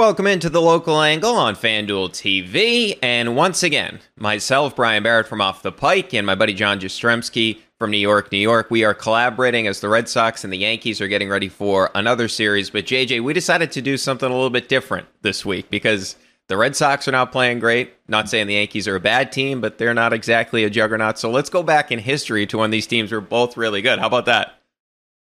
[0.00, 2.98] Welcome into the local angle on FanDuel TV.
[3.02, 7.58] And once again, myself, Brian Barrett from Off the Pike, and my buddy John Jastremski
[7.78, 8.70] from New York, New York.
[8.70, 12.28] We are collaborating as the Red Sox and the Yankees are getting ready for another
[12.28, 12.70] series.
[12.70, 16.16] But JJ, we decided to do something a little bit different this week because
[16.48, 17.92] the Red Sox are not playing great.
[18.08, 21.18] Not saying the Yankees are a bad team, but they're not exactly a juggernaut.
[21.18, 23.98] So let's go back in history to when these teams were both really good.
[23.98, 24.59] How about that?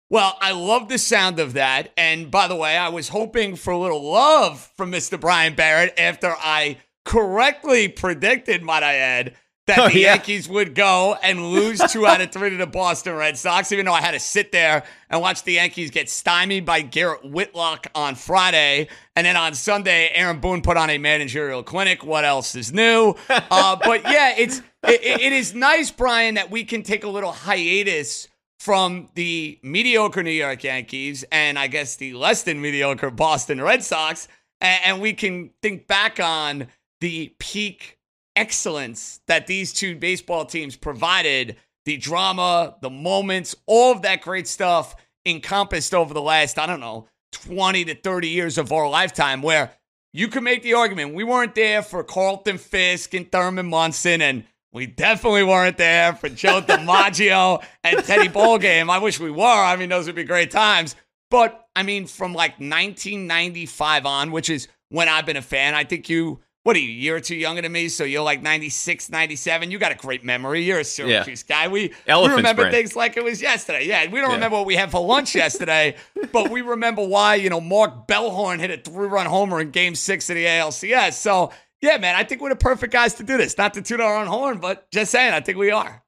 [0.08, 1.92] Well, I love the sound of that.
[1.96, 5.20] And by the way, I was hoping for a little love from Mr.
[5.20, 9.34] Brian Barrett after I correctly predicted, might I add,
[9.66, 10.14] that oh, the yeah.
[10.14, 13.86] Yankees would go and lose two out of three to the Boston Red Sox, even
[13.86, 17.88] though I had to sit there and watch the Yankees get stymied by Garrett Whitlock
[17.92, 18.86] on Friday.
[19.16, 22.04] And then on Sunday, Aaron Boone put on a managerial clinic.
[22.04, 23.16] What else is new?
[23.28, 27.32] Uh, but yeah, it's it, it is nice, Brian, that we can take a little
[27.32, 33.60] hiatus from the mediocre New York Yankees and I guess the less than mediocre Boston
[33.60, 34.28] Red Sox,
[34.60, 36.68] and, we can think back on
[37.00, 37.98] the peak
[38.34, 44.48] excellence that these two baseball teams provided the drama, the moments, all of that great
[44.48, 44.96] stuff
[45.26, 49.72] encompassed over the last, I don't know, 20 to 30 years of our lifetime, where
[50.12, 54.44] you can make the argument we weren't there for Carlton Fisk and Thurman Munson and
[54.76, 58.90] we definitely weren't there for Joe DiMaggio and Teddy Ballgame.
[58.90, 59.42] I wish we were.
[59.42, 60.94] I mean, those would be great times.
[61.30, 65.84] But I mean, from like 1995 on, which is when I've been a fan, I
[65.84, 67.88] think you, what are you, a year or two younger than me?
[67.88, 69.70] So you're like 96, 97.
[69.70, 70.62] You got a great memory.
[70.62, 71.64] You're a Syracuse yeah.
[71.64, 71.68] guy.
[71.68, 72.74] We, we remember sprint.
[72.74, 73.86] things like it was yesterday.
[73.86, 74.34] Yeah, we don't yeah.
[74.34, 75.96] remember what we had for lunch yesterday,
[76.32, 79.94] but we remember why, you know, Mark Bellhorn hit a three run homer in game
[79.94, 81.14] six of the ALCS.
[81.14, 81.50] So,
[81.82, 83.58] yeah, man, I think we're the perfect guys to do this.
[83.58, 86.02] Not to toot our own horn, but just saying, I think we are.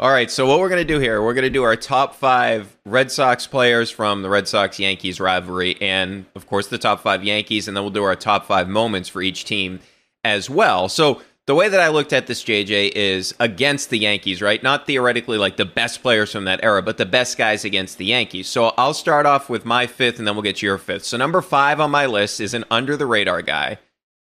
[0.00, 2.16] All right, so what we're going to do here, we're going to do our top
[2.16, 7.00] five Red Sox players from the Red Sox Yankees rivalry, and of course, the top
[7.00, 9.78] five Yankees, and then we'll do our top five moments for each team
[10.24, 10.88] as well.
[10.88, 14.62] So, the way that I looked at this, JJ, is against the Yankees, right?
[14.62, 18.06] Not theoretically like the best players from that era, but the best guys against the
[18.06, 18.48] Yankees.
[18.48, 21.04] So, I'll start off with my fifth, and then we'll get to your fifth.
[21.04, 23.78] So, number five on my list is an under the radar guy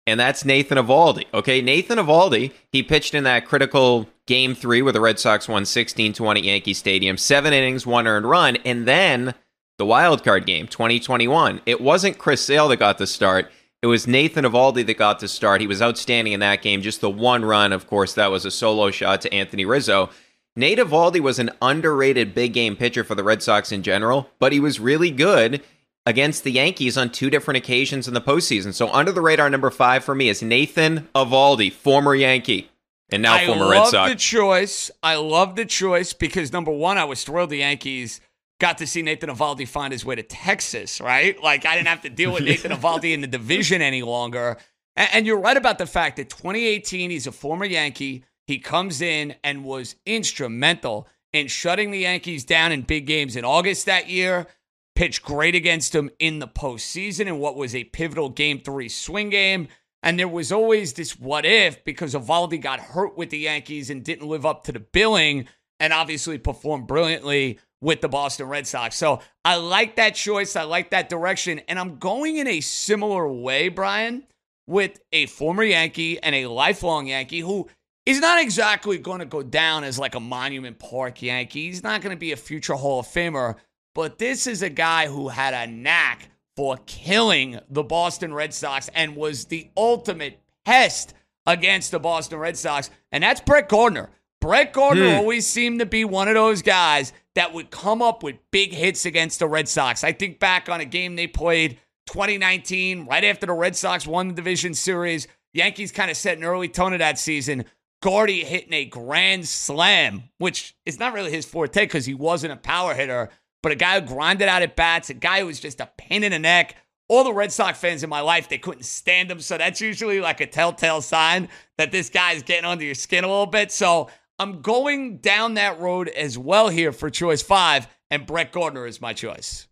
[0.06, 1.26] and that's Nathan Eovaldi.
[1.32, 5.64] Okay, Nathan Eovaldi, he pitched in that critical game three where the Red Sox won
[5.64, 9.34] 16 20 Yankee Stadium, seven innings, one earned run, and then
[9.78, 11.60] the wild card game 2021.
[11.66, 13.50] It wasn't Chris Sale that got the start.
[13.82, 15.60] It was Nathan Eovaldi that got the start.
[15.60, 16.82] He was outstanding in that game.
[16.82, 20.08] Just the one run, of course, that was a solo shot to Anthony Rizzo.
[20.54, 24.52] Nate Eovaldi was an underrated big game pitcher for the Red Sox in general, but
[24.52, 25.62] he was really good
[26.06, 28.74] against the Yankees on two different occasions in the postseason.
[28.74, 32.68] So under the radar number five for me is Nathan Eovaldi, former Yankee.
[33.10, 33.94] And now I former Red Sox.
[33.94, 34.90] I love the choice.
[35.02, 38.20] I love the choice because number one, I was thrilled the Yankees
[38.62, 41.40] got to see Nathan Eovaldi find his way to Texas, right?
[41.42, 44.56] Like I didn't have to deal with Nathan Eovaldi in the division any longer.
[44.94, 48.24] And, and you're right about the fact that 2018, he's a former Yankee.
[48.46, 53.44] He comes in and was instrumental in shutting the Yankees down in big games in
[53.44, 54.46] August that year
[54.94, 59.30] pitched great against him in the postseason in what was a pivotal game three swing
[59.30, 59.68] game.
[60.02, 64.04] And there was always this what if because Eovaldi got hurt with the Yankees and
[64.04, 65.46] didn't live up to the billing
[65.78, 68.96] and obviously performed brilliantly with the Boston Red Sox.
[68.96, 70.56] So I like that choice.
[70.56, 71.60] I like that direction.
[71.68, 74.24] And I'm going in a similar way, Brian,
[74.66, 77.68] with a former Yankee and a lifelong Yankee who
[78.06, 81.66] is not exactly going to go down as like a Monument Park Yankee.
[81.66, 83.56] He's not going to be a future Hall of Famer
[83.94, 88.88] but this is a guy who had a knack for killing the Boston Red Sox
[88.94, 91.14] and was the ultimate pest
[91.46, 92.90] against the Boston Red Sox.
[93.10, 94.10] And that's Brett Gardner.
[94.40, 95.16] Brett Gardner hmm.
[95.16, 99.06] always seemed to be one of those guys that would come up with big hits
[99.06, 100.04] against the Red Sox.
[100.04, 104.28] I think back on a game they played 2019, right after the Red Sox won
[104.28, 105.28] the division series.
[105.54, 107.64] Yankees kind of set an early tone of that season.
[108.02, 112.56] Gardy hitting a grand slam, which is not really his forte because he wasn't a
[112.56, 113.30] power hitter
[113.62, 116.24] but a guy who grinded out at bats, a guy who was just a pain
[116.24, 116.76] in the neck.
[117.08, 119.40] All the Red Sox fans in my life, they couldn't stand him.
[119.40, 123.28] So that's usually like a telltale sign that this guy's getting under your skin a
[123.28, 123.70] little bit.
[123.70, 128.86] So I'm going down that road as well here for choice five, and Brett Gardner
[128.86, 129.68] is my choice.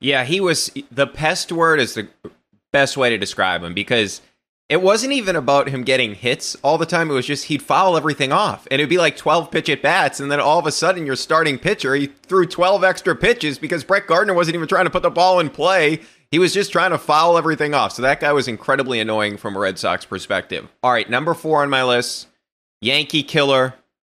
[0.00, 2.08] Yeah, he was the pest word is the
[2.72, 4.20] best way to describe him because
[4.72, 7.10] it wasn't even about him getting hits all the time.
[7.10, 8.66] It was just he'd foul everything off.
[8.70, 10.18] And it'd be like 12 pitch at bats.
[10.18, 13.84] And then all of a sudden, your starting pitcher, he threw 12 extra pitches because
[13.84, 16.00] Brett Gardner wasn't even trying to put the ball in play.
[16.30, 17.92] He was just trying to foul everything off.
[17.92, 20.70] So that guy was incredibly annoying from a Red Sox perspective.
[20.82, 22.28] All right, number four on my list
[22.80, 23.74] Yankee killer,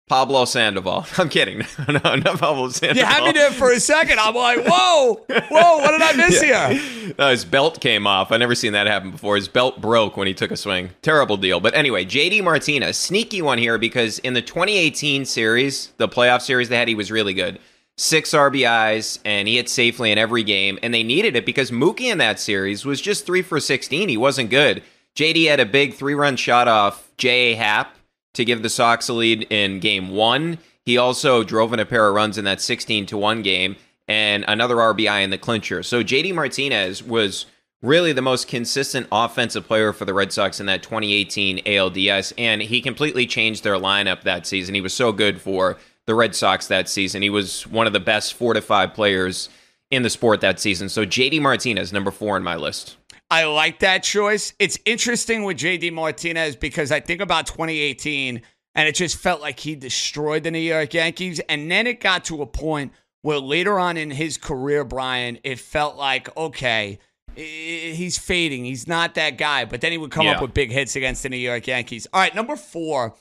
[0.07, 1.07] Pablo Sandoval.
[1.17, 1.59] I'm kidding.
[1.87, 2.97] no, not Pablo Sandoval.
[3.01, 4.19] You had me there for a second.
[4.19, 6.69] I'm like, whoa, whoa, what did I miss yeah.
[6.69, 7.13] here?
[7.17, 8.31] No, his belt came off.
[8.31, 9.35] I've never seen that happen before.
[9.35, 10.91] His belt broke when he took a swing.
[11.01, 11.59] Terrible deal.
[11.59, 16.69] But anyway, JD Martinez, sneaky one here because in the 2018 series, the playoff series
[16.69, 17.59] they had, he was really good.
[17.97, 22.11] Six RBIs, and he hit safely in every game, and they needed it because Mookie
[22.11, 24.09] in that series was just three for 16.
[24.09, 24.83] He wasn't good.
[25.15, 27.55] JD had a big three run shot off J.A.
[27.55, 27.94] Happ
[28.35, 30.59] to give the Sox a lead in game one.
[30.85, 33.75] He also drove in a pair of runs in that 16 to 1 game
[34.07, 35.81] and another RBI in the clincher.
[35.81, 37.47] So JD Martinez was
[37.81, 42.61] really the most consistent offensive player for the Red Sox in that 2018 ALDS, and
[42.61, 44.75] he completely changed their lineup that season.
[44.75, 47.21] He was so good for the Red Sox that season.
[47.21, 49.49] He was one of the best four to five players
[49.91, 50.89] in the sport that season.
[50.89, 52.97] So JD Martinez, number four on my list.
[53.29, 54.53] I like that choice.
[54.59, 58.41] It's interesting with JD Martinez because I think about 2018
[58.75, 61.39] and it just felt like he destroyed the New York Yankees.
[61.49, 62.91] And then it got to a point
[63.21, 66.99] where later on in his career, Brian, it felt like, okay,
[67.35, 68.65] he's fading.
[68.65, 69.65] He's not that guy.
[69.65, 70.33] But then he would come yeah.
[70.33, 72.05] up with big hits against the New York Yankees.
[72.13, 73.15] All right, number four.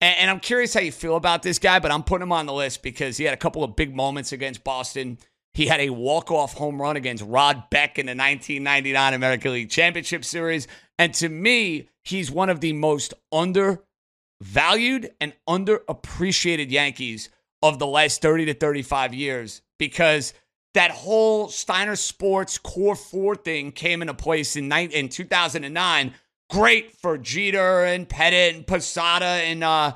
[0.00, 2.54] And I'm curious how you feel about this guy, but I'm putting him on the
[2.54, 5.18] list because he had a couple of big moments against Boston.
[5.60, 10.24] He had a walk-off home run against Rod Beck in the 1999 American League Championship
[10.24, 10.66] Series.
[10.98, 17.28] And to me, he's one of the most undervalued and underappreciated Yankees
[17.62, 20.32] of the last 30 to 35 years because
[20.72, 26.14] that whole Steiner Sports Core 4 thing came into place in, in 2009.
[26.48, 29.92] Great for Jeter and Pettitte and Posada and uh,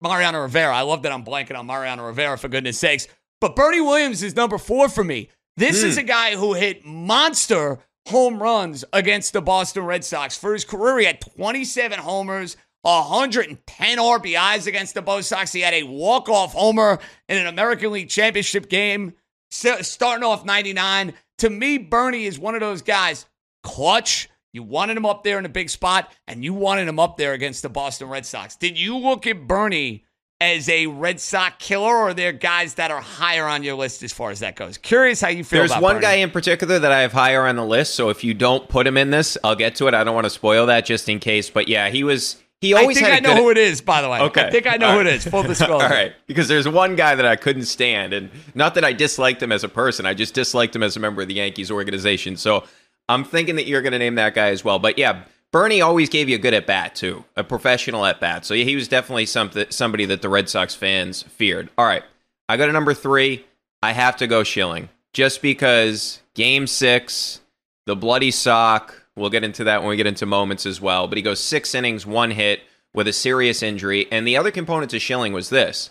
[0.00, 0.72] Mariano Rivera.
[0.72, 3.08] I love that I'm blanking on Mariano Rivera, for goodness sakes.
[3.44, 5.28] But Bernie Williams is number four for me.
[5.58, 5.88] This mm.
[5.88, 6.00] is hmm.
[6.00, 10.34] a guy who hit monster home runs against the Boston Red Sox.
[10.34, 15.52] For his career, he had 27 homers, 110 RBIs against the Bo Sox.
[15.52, 16.98] He had a walk-off homer
[17.28, 19.12] in an American League Championship game,
[19.50, 21.12] starting off 99.
[21.40, 23.26] To me, Bernie is one of those guys,
[23.62, 24.30] clutch.
[24.54, 27.34] You wanted him up there in a big spot, and you wanted him up there
[27.34, 28.56] against the Boston Red Sox.
[28.56, 30.03] Did you look at Bernie
[30.40, 34.02] as a Red Sox killer, or are there guys that are higher on your list
[34.02, 34.78] as far as that goes?
[34.78, 35.60] Curious how you feel.
[35.60, 36.00] There's one Bernie.
[36.02, 37.94] guy in particular that I have higher on the list.
[37.94, 39.94] So if you don't put him in this, I'll get to it.
[39.94, 41.50] I don't want to spoil that just in case.
[41.50, 42.36] But yeah, he was.
[42.60, 42.96] He always.
[42.98, 43.42] I think I know good...
[43.42, 43.80] who it is.
[43.80, 44.46] By the way, okay.
[44.46, 45.06] I think I know All who right.
[45.06, 45.26] it is.
[45.26, 45.84] Full disclosure.
[45.84, 49.42] All right, because there's one guy that I couldn't stand, and not that I disliked
[49.42, 50.06] him as a person.
[50.06, 52.36] I just disliked him as a member of the Yankees organization.
[52.36, 52.64] So
[53.08, 54.78] I'm thinking that you're going to name that guy as well.
[54.78, 58.44] But yeah, Bernie always gave you a good at bat too, a professional at bat.
[58.44, 61.70] So he was definitely something somebody that the Red Sox fans feared.
[61.78, 62.02] All right,
[62.48, 63.44] I go to number three.
[63.80, 67.40] I have to go Schilling just because Game Six,
[67.86, 69.06] the bloody sock.
[69.14, 71.06] We'll get into that when we get into moments as well.
[71.06, 72.62] But he goes six innings, one hit
[72.92, 74.08] with a serious injury.
[74.10, 75.90] And the other component to Schilling was this.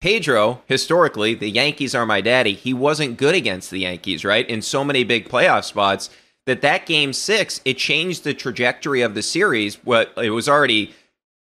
[0.00, 2.54] Pedro, historically, the Yankees are my daddy.
[2.54, 4.48] He wasn't good against the Yankees, right?
[4.50, 6.10] In so many big playoff spots
[6.46, 9.76] that that game six it changed the trajectory of the series.
[9.84, 10.94] What it was already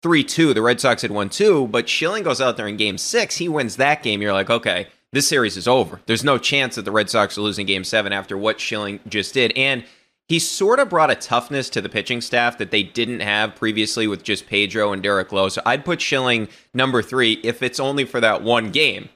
[0.03, 0.53] three two.
[0.55, 3.37] The Red Sox had won two, but Schilling goes out there in game six.
[3.37, 4.21] He wins that game.
[4.23, 6.01] You're like, okay, this series is over.
[6.07, 9.35] There's no chance that the Red Sox are losing game seven after what Schilling just
[9.35, 9.53] did.
[9.57, 9.85] And
[10.29, 14.07] he sort of brought a toughness to the pitching staff that they didn't have previously
[14.07, 15.49] with just Pedro and Derek Lowe.
[15.49, 19.09] So I'd put Schilling number three if it's only for that one game.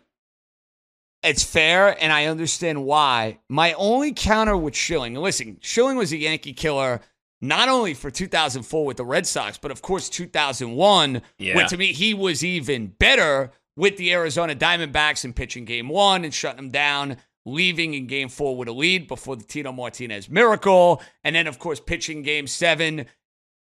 [1.22, 3.38] It's fair, and I understand why.
[3.48, 7.00] My only counter with Schilling, listen, Schilling was a Yankee killer
[7.42, 11.56] not only for 2004 with the Red Sox, but of course 2001, yeah.
[11.56, 16.24] when to me he was even better with the Arizona Diamondbacks and pitching game one
[16.24, 20.30] and shutting them down, leaving in game four with a lead before the Tino Martinez
[20.30, 21.02] miracle.
[21.24, 23.06] And then, of course, pitching game seven,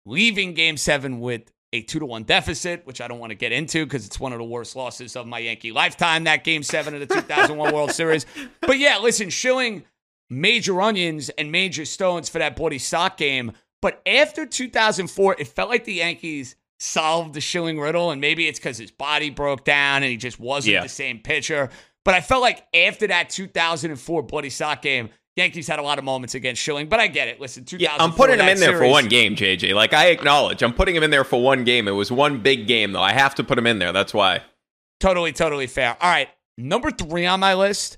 [0.05, 3.51] leaving game seven with a two to one deficit, which I don't want to get
[3.51, 6.25] into because it's one of the worst losses of my Yankee lifetime.
[6.25, 8.25] That game seven of the 2001 World Series.
[8.59, 9.83] But yeah, listen, Schilling
[10.29, 13.51] major onions and major stones for that bloody sock game.
[13.81, 18.59] But after 2004, it felt like the Yankees solved the Schilling riddle, and maybe it's
[18.59, 20.83] because his body broke down and he just wasn't yeah.
[20.83, 21.69] the same pitcher.
[22.03, 26.03] But I felt like after that 2004 bloody sock game, Yankees had a lot of
[26.03, 27.39] moments against Schilling, but I get it.
[27.39, 29.73] Listen, yeah, I'm putting him in there for one game, JJ.
[29.73, 31.87] Like I acknowledge, I'm putting him in there for one game.
[31.87, 33.01] It was one big game, though.
[33.01, 33.93] I have to put him in there.
[33.93, 34.41] That's why.
[34.99, 35.95] Totally, totally fair.
[36.01, 37.97] All right, number three on my list.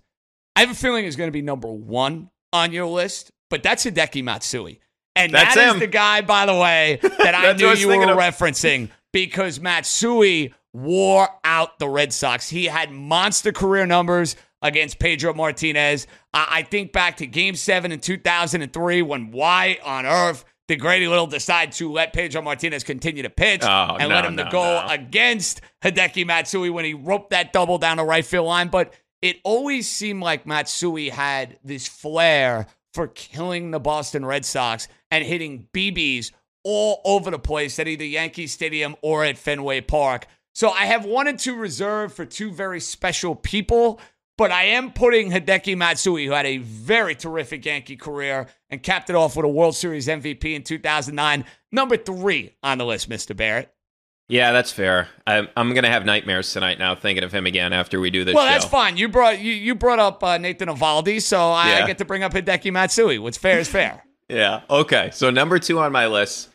[0.55, 3.83] I have a feeling is going to be number one on your list, but that's
[3.83, 4.79] Hideki Matsui,
[5.15, 8.17] and that's that is the guy, by the way, that I knew you were of.
[8.17, 12.49] referencing because Matsui wore out the Red Sox.
[12.49, 16.07] He had monster career numbers against Pedro Martinez.
[16.33, 21.07] I, I think back to game seven in 2003 when why on earth did Grady
[21.07, 24.47] Little decide to let Pedro Martinez continue to pitch Oh, and no, let him to
[24.49, 24.87] go no.
[24.89, 28.69] against Hideki Matsui when he roped that double down the right field line?
[28.69, 34.87] But it always seemed like Matsui had this flair for killing the Boston Red Sox
[35.11, 36.31] and hitting BBs
[36.63, 40.27] all over the place at either Yankee Stadium or at Fenway Park.
[40.55, 43.99] So I have one and two reserved for two very special people,
[44.37, 49.09] but I am putting Hideki Matsui, who had a very terrific Yankee career and capped
[49.09, 53.35] it off with a World Series MVP in 2009, number three on the list, Mr.
[53.35, 53.73] Barrett.
[54.29, 55.09] Yeah, that's fair.
[55.27, 58.23] I'm, I'm going to have nightmares tonight now thinking of him again after we do
[58.23, 58.51] this Well, show.
[58.53, 58.95] that's fine.
[58.97, 61.87] You brought you, you brought up uh, Nathan Eovaldi, so I Yeah.
[61.87, 63.19] get to bring up Hideki Matsui.
[63.19, 64.03] What's fair is fair.
[64.29, 64.61] Yeah.
[64.69, 65.09] Okay.
[65.11, 66.49] So number two on my list,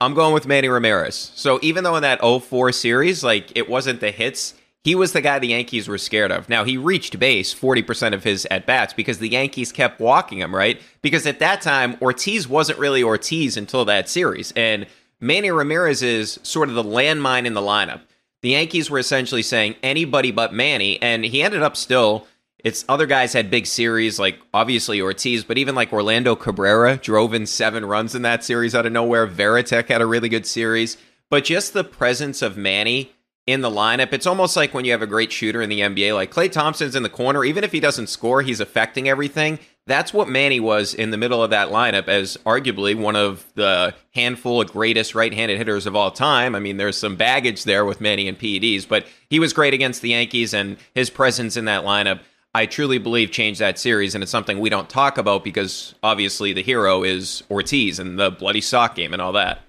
[0.00, 1.32] I'm going with Manny Ramirez.
[1.34, 4.54] So even though in that 04 series, like it wasn't the hits,
[4.84, 6.48] he was the guy the Yankees were scared of.
[6.48, 10.54] Now he reached base 40% of his at bats because the Yankees kept walking him,
[10.54, 10.80] right?
[11.02, 14.52] Because at that time, Ortiz wasn't really Ortiz until that series.
[14.52, 14.86] And
[15.20, 18.02] Manny Ramirez is sort of the landmine in the lineup.
[18.42, 22.26] The Yankees were essentially saying anybody but Manny, and he ended up still.
[22.64, 27.34] It's other guys had big series, like obviously Ortiz, but even like Orlando Cabrera drove
[27.34, 29.26] in seven runs in that series out of nowhere.
[29.26, 30.96] Varitek had a really good series,
[31.30, 33.12] but just the presence of Manny
[33.48, 36.14] in the lineup, it's almost like when you have a great shooter in the NBA,
[36.14, 39.58] like Klay Thompson's in the corner, even if he doesn't score, he's affecting everything.
[39.86, 43.94] That's what Manny was in the middle of that lineup as arguably one of the
[44.14, 46.54] handful of greatest right-handed hitters of all time.
[46.54, 50.02] I mean, there's some baggage there with Manny and PEDs, but he was great against
[50.02, 52.20] the Yankees and his presence in that lineup
[52.54, 56.52] I truly believe changed that series, and it's something we don't talk about because obviously
[56.52, 59.60] the hero is Ortiz and the bloody sock game and all that.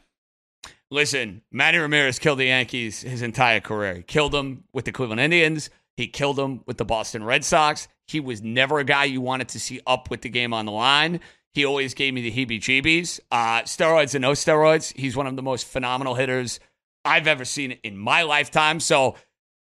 [0.92, 3.96] Listen, Manny Ramirez killed the Yankees his entire career.
[3.96, 5.70] He killed them with the Cleveland Indians.
[5.96, 7.88] He killed them with the Boston Red Sox.
[8.08, 10.72] He was never a guy you wanted to see up with the game on the
[10.72, 11.20] line.
[11.54, 13.20] He always gave me the heebie jeebies.
[13.32, 14.96] Uh, steroids and no steroids.
[14.98, 16.60] He's one of the most phenomenal hitters
[17.06, 18.80] I've ever seen in my lifetime.
[18.80, 19.16] So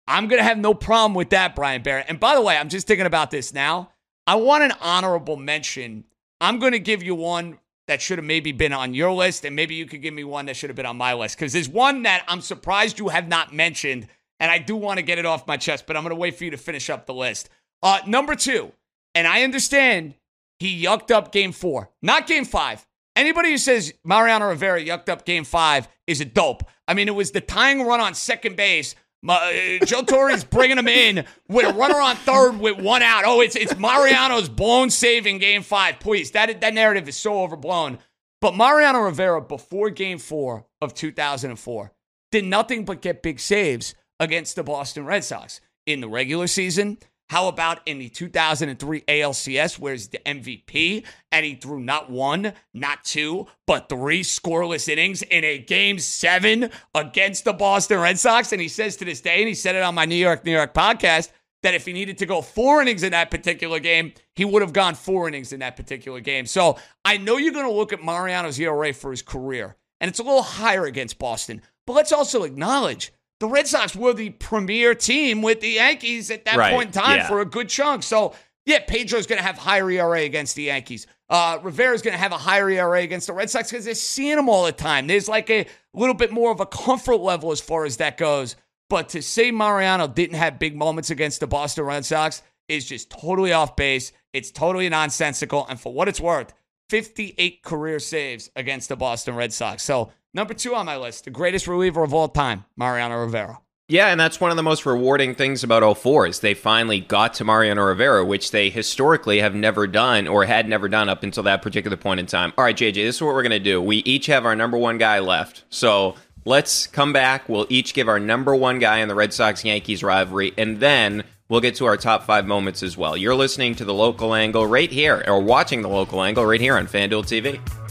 [0.08, 2.06] I'm going to have no problem with that, Brian Barrett.
[2.08, 3.92] And by the way, I'm just thinking about this now.
[4.26, 6.06] I want an honorable mention.
[6.40, 9.56] I'm going to give you one that should have maybe been on your list, and
[9.56, 11.38] maybe you could give me one that should have been on my list.
[11.38, 14.08] Because there's one that I'm surprised you have not mentioned,
[14.40, 16.38] and I do want to get it off my chest, but I'm going to wait
[16.38, 17.50] for you to finish up the list.
[17.82, 18.72] Uh, number two,
[19.16, 20.16] and I understand
[20.60, 22.86] he yucked up game four, not game five.
[23.16, 26.64] Anybody who says Mariano Rivera yucked up game five is a dope.
[26.88, 28.96] I mean, it was the tying run on second base.
[29.28, 33.24] Ma- uh, Joe Torre's bringing him in with a runner on third with one out.
[33.26, 36.00] Oh, it's it's Mariano's blown save in game five.
[36.00, 38.00] Please, that that narrative is so overblown.
[38.40, 41.92] But Mariano Rivera, before game four of 2004,
[42.32, 46.98] did nothing but get big saves against the Boston Red Sox in the regular season.
[47.30, 52.54] How about in the 2003 ALCS, where he's the MVP, and he threw not one,
[52.74, 58.54] not two, but three scoreless innings in a game seven against the Boston Red Sox?
[58.54, 60.54] And he says to this day, and he said it on my New York, New
[60.54, 61.30] York podcast,
[61.64, 64.72] that if he needed to go four innings in that particular game, he would have
[64.72, 66.46] gone four innings in that particular game.
[66.46, 70.20] So I know you're going to look at Mariano's ERA for his career, and it's
[70.20, 71.62] a little higher against Boston.
[71.86, 76.46] But let's also acknowledge the Red Sox were the premier team with the Yankees at
[76.46, 77.28] that Right, point in time yeah.
[77.28, 78.04] for a good chunk.
[78.04, 78.34] So,
[78.66, 81.08] yeah, Pedro's going to have higher ERA against the Yankees.
[81.30, 84.38] Uh, Rivera's going to have a higher ERA against the Red Sox because they're seeing
[84.38, 85.08] them all the time.
[85.08, 88.56] There's like a little bit more of a comfort level as far as that goes.
[88.90, 93.10] But to say Mariano didn't have big moments against the Boston Red Sox is just
[93.10, 94.14] totally off base.
[94.34, 95.66] It's totally nonsensical.
[95.70, 96.54] And for what it's worth,
[96.90, 99.84] 58 career saves against the Boston Red Sox.
[99.84, 103.60] So, number two on my list, the greatest reliever of all time, Mariano Rivera.
[103.90, 107.34] Yeah, and that's one of the most rewarding things about 04 is they finally got
[107.36, 111.44] to Mariano Rivera, which they historically have never done or had never done up until
[111.44, 112.54] that particular point in time.
[112.58, 113.82] All right, JJ, this is what we're going to do.
[113.82, 115.64] We each have our number one guy left.
[115.70, 116.16] So
[116.46, 117.48] let's come back.
[117.48, 121.24] We'll each give our number one guy in the Red Sox Yankees rivalry, and then
[121.48, 123.16] we'll get to our top five moments as well.
[123.16, 126.78] You're listening to the local angle right here, or watching the local angle right here
[126.78, 127.87] on FanDuel TV.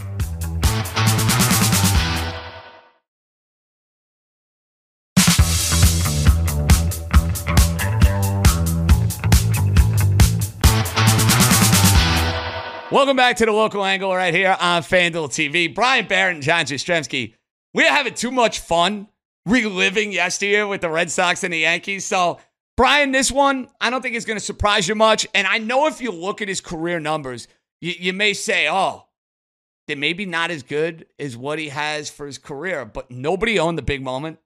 [12.96, 15.74] Welcome back to the local angle right here on FanDuel TV.
[15.74, 17.34] Brian Barrett and John Jastremski.
[17.74, 19.08] We're having too much fun
[19.44, 22.06] reliving yesteryear with the Red Sox and the Yankees.
[22.06, 22.40] So,
[22.74, 25.26] Brian, this one, I don't think is going to surprise you much.
[25.34, 27.48] And I know if you look at his career numbers,
[27.82, 29.04] you, you may say, oh,
[29.86, 32.86] they're maybe not as good as what he has for his career.
[32.86, 34.38] But nobody owned the big moment,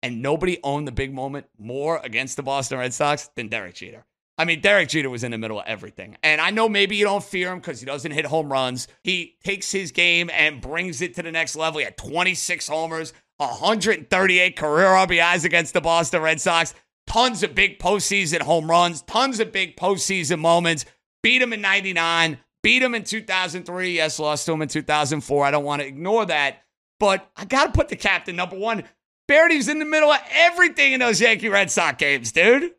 [0.00, 4.04] and nobody owned the big moment more against the Boston Red Sox than Derek Jeter.
[4.38, 6.16] I mean, Derek Jeter was in the middle of everything.
[6.22, 8.86] And I know maybe you don't fear him because he doesn't hit home runs.
[9.02, 11.78] He takes his game and brings it to the next level.
[11.78, 16.74] He had 26 homers, 138 career RBIs against the Boston Red Sox,
[17.06, 20.84] tons of big postseason home runs, tons of big postseason moments.
[21.22, 23.92] Beat him in 99, beat him in 2003.
[23.92, 25.44] Yes, lost to him in 2004.
[25.44, 26.62] I don't want to ignore that.
[27.00, 28.84] But I got to put the captain number one.
[29.28, 32.72] Beardy's in the middle of everything in those Yankee Red Sox games, dude.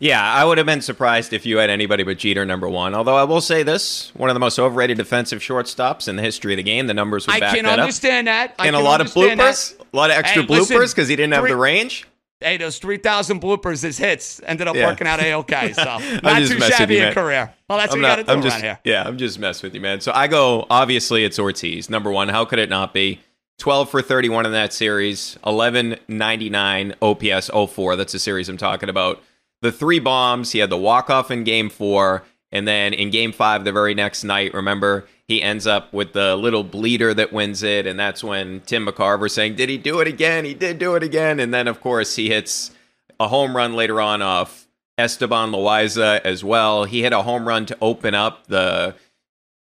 [0.00, 2.94] Yeah, I would have been surprised if you had anybody but Jeter number one.
[2.94, 6.52] Although I will say this: one of the most overrated defensive shortstops in the history
[6.54, 6.86] of the game.
[6.86, 8.56] The numbers would I back can that understand up.
[8.56, 8.62] that.
[8.62, 9.86] I and a lot of bloopers, that.
[9.92, 12.06] a lot of extra Hey, bloopers because he didn't have the range.
[12.40, 14.88] Hey, those 3,000 bloopers as hits ended up Yeah.
[14.88, 15.72] working out A-OK.
[15.74, 17.54] So not too shabby you, a career.
[17.68, 18.08] Well, that's what I'm you not.
[18.08, 18.60] got to do I'm around just.
[18.62, 18.78] here.
[18.82, 20.00] Yeah, I'm just messing with you, man.
[20.00, 20.66] So I go.
[20.68, 22.28] Obviously, it's Ortiz number one.
[22.28, 23.20] How could it not be?
[23.58, 25.38] 12 for 31 in that series.
[25.44, 27.94] 1199 OPS 04.
[27.96, 29.22] That's the series I'm talking about.
[29.62, 30.52] The three bombs.
[30.52, 33.94] He had the walk off in Game Four, and then in Game Five, the very
[33.94, 34.52] next night.
[34.52, 38.86] Remember, he ends up with the little bleeder that wins it, and that's when Tim
[38.86, 40.44] McCarver saying, "Did he do it again?
[40.44, 42.72] He did do it again." And then, of course, he hits
[43.18, 44.66] a home run later on off
[44.98, 46.84] Esteban Loaiza as well.
[46.84, 48.94] He hit a home run to open up the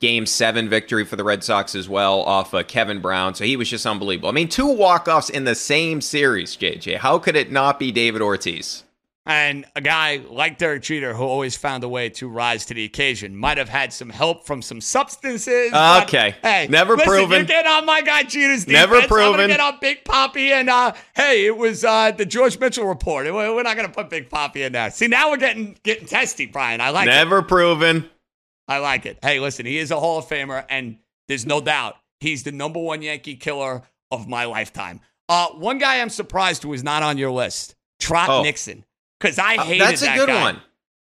[0.01, 3.35] game seven victory for the Red Sox as well off uh, Kevin Brown.
[3.35, 4.29] So he was just unbelievable.
[4.29, 6.99] I mean, two walk-offs in the same series, JJ.
[6.99, 8.85] How could it not be David Ortiz?
[9.27, 12.85] And a guy like Derek Jeter, who always found a way to rise to the
[12.85, 15.71] occasion, might have had some help from some substances.
[15.73, 16.35] but, Okay.
[16.43, 17.31] hey, Never listen, proven.
[17.39, 18.91] You're getting on my guy Jeter's defense.
[18.91, 19.41] Never proven.
[19.41, 23.25] I'm get on Big Poppy, and uh, hey, it was uh, the George Mitchell report.
[23.33, 24.91] We're not gonna put Big Poppy in there.
[24.91, 26.83] See, now we're getting getting testy, Brian.
[26.83, 27.11] I like it.
[27.11, 28.11] Never proven.
[28.69, 29.19] I like it.
[29.23, 32.79] Hey, listen, he is a Hall of Famer, and there's no doubt he's the number
[32.81, 35.01] one Yankee killer of my lifetime.
[35.31, 38.43] Uh, one guy I'm surprised who is not on your list, Trot Oh.
[38.43, 38.85] Nixon,
[39.25, 40.43] because I hated Uh, hated that's a that good guy.
[40.43, 40.61] one.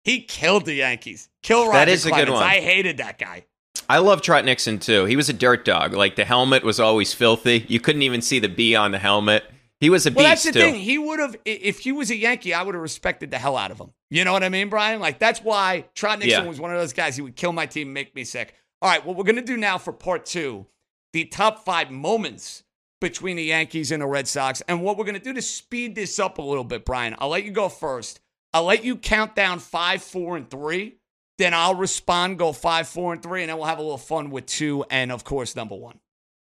[0.05, 1.29] He killed the Yankees.
[1.43, 2.43] Kill Roger That is a good one.
[2.43, 3.45] I hated that guy.
[3.89, 5.05] I love Trot Nixon too.
[5.07, 5.93] He was a dirt dog.
[5.95, 7.65] Like the helmet was always filthy.
[7.69, 9.45] You couldn't even see the B on the helmet.
[9.81, 10.67] He was a Well, that's beast the too.
[10.73, 10.81] thing.
[10.81, 13.71] He would have, if he was a Yankee, I would have respected the hell out
[13.71, 13.93] of him.
[14.11, 15.01] You know what I mean, Brian?
[15.01, 16.49] Like that's why Trot Nixon Yeah.
[16.49, 17.17] was one of those guys.
[17.17, 18.55] He would kill my team, make me sick.
[18.81, 20.67] All right, what we're gonna do now for part two,
[21.13, 22.63] the top five moments
[23.05, 26.19] between the Yankees and the Red Sox, and what we're gonna do to speed this
[26.19, 27.15] up a little bit, Brian.
[27.19, 28.19] I'll let you go first.
[28.53, 30.97] I'll let you count down five, four, and three.
[31.39, 34.31] Then I'll respond, go five, four, and three, and then we'll have a little fun
[34.31, 36.01] with two and of course number one.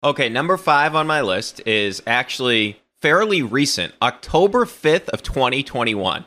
[0.03, 6.25] Okay, number five on my list is actually fairly recent, October 5th of 2021.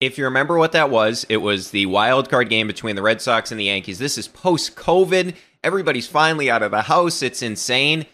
[0.00, 3.22] If you remember what that was, it was the wild card game between the Red
[3.22, 4.00] Sox and the Yankees.
[4.00, 5.36] This is post COVID.
[5.62, 7.22] Everybody's finally out of the house.
[7.22, 8.06] It's insane.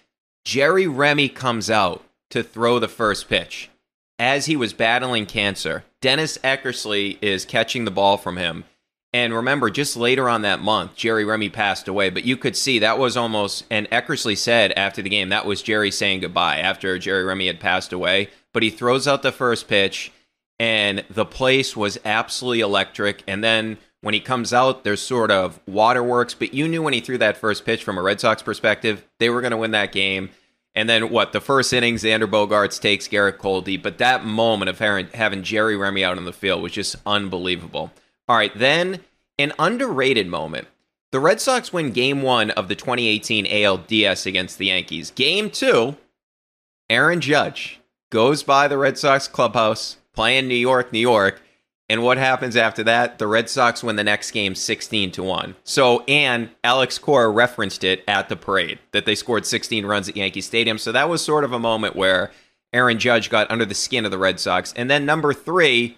[0.45, 3.71] Jerry Remy comes out to throw the first pitch.
[4.19, 8.65] As he was battling cancer, Dennis Eckersley is catching the ball from him.
[9.13, 12.11] And remember, just later on that month, Jerry Remy passed away.
[12.11, 15.63] But you could see that was almost, and Eckersley said after the game, that was
[15.63, 18.29] Jerry saying goodbye after Jerry Remy had passed away.
[18.53, 20.13] But he throws out the first pitch,
[20.59, 23.23] and the place was absolutely electric.
[23.27, 26.35] And then when he comes out, there's sort of waterworks.
[26.35, 29.31] But you knew when he threw that first pitch from a Red Sox perspective, they
[29.31, 30.31] were going to win that game.
[30.75, 31.33] And then what?
[31.33, 33.81] The first inning, Xander Bogaerts takes Garrett Coldy.
[33.83, 37.91] But that moment of having Jerry Remy out on the field was just unbelievable.
[38.29, 39.01] All right, then
[39.39, 40.69] an underrated moment.
[41.11, 45.11] The Red Sox win game one of the 2018 ALDS against the Yankees.
[45.11, 45.97] Game two,
[46.91, 47.81] Aaron Judge
[48.11, 51.41] goes by the Red Sox clubhouse playing New York, New York.
[51.91, 53.19] And what happens after that?
[53.19, 55.57] The Red Sox win the next game 16 to 1.
[55.65, 60.17] So, and Alex Cora referenced it at the parade that they scored 16 runs at
[60.17, 60.77] Yankee Stadium.
[60.77, 62.31] So that was sort of a moment where
[62.75, 64.75] Aaron Judge got under the skin of the Red Sox.
[64.77, 65.97] And then number three,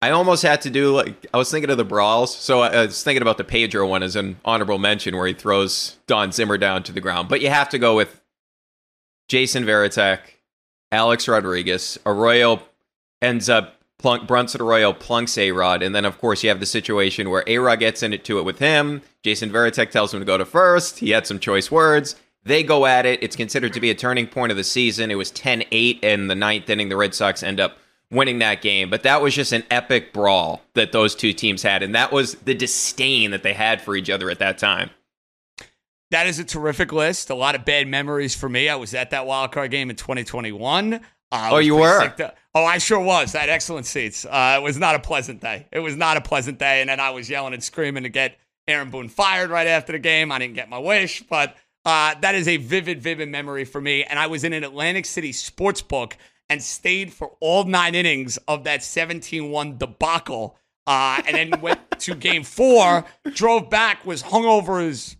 [0.00, 3.02] I almost had to do like I was thinking of the brawls, so I was
[3.02, 6.84] thinking about the Pedro one as an honorable mention where he throws Don Zimmer down
[6.84, 7.28] to the ground.
[7.28, 8.20] But you have to go with
[9.28, 10.20] Jason Varitek,
[10.92, 12.62] Alex Rodriguez, Arroyo
[13.20, 16.66] ends up plunk Bronson Arroyo plunks A Rod, and then of course you have the
[16.66, 19.02] situation where A Rod gets into it to it with him.
[19.22, 20.98] Jason Varitek tells him to go to first.
[20.98, 22.16] He had some choice words.
[22.44, 23.22] They go at it.
[23.22, 25.10] It's considered to be a turning point of the season.
[25.10, 26.88] It was 10-8 in the ninth inning.
[26.88, 27.76] The Red Sox end up
[28.10, 28.88] winning that game.
[28.88, 31.82] But that was just an epic brawl that those two teams had.
[31.82, 34.90] And that was the disdain that they had for each other at that time.
[36.10, 37.28] That is a terrific list.
[37.28, 38.68] A lot of bad memories for me.
[38.68, 41.00] I was at that wild card game in 2021.
[41.30, 42.08] Uh, Oh, you were?
[42.08, 43.34] to- oh, I sure was.
[43.34, 44.24] I had excellent seats.
[44.24, 45.66] Uh, it was not a pleasant day.
[45.72, 46.80] It was not a pleasant day.
[46.80, 49.98] And then I was yelling and screaming to get Aaron Boone fired right after the
[49.98, 50.32] game.
[50.32, 54.04] I didn't get my wish, but uh, that is a vivid, vivid memory for me.
[54.04, 56.16] And I was in an Atlantic City sports book
[56.50, 61.78] and stayed for all nine innings of that 17 1 debacle Uh, and then went
[62.00, 65.16] to game four, drove back, was hungover as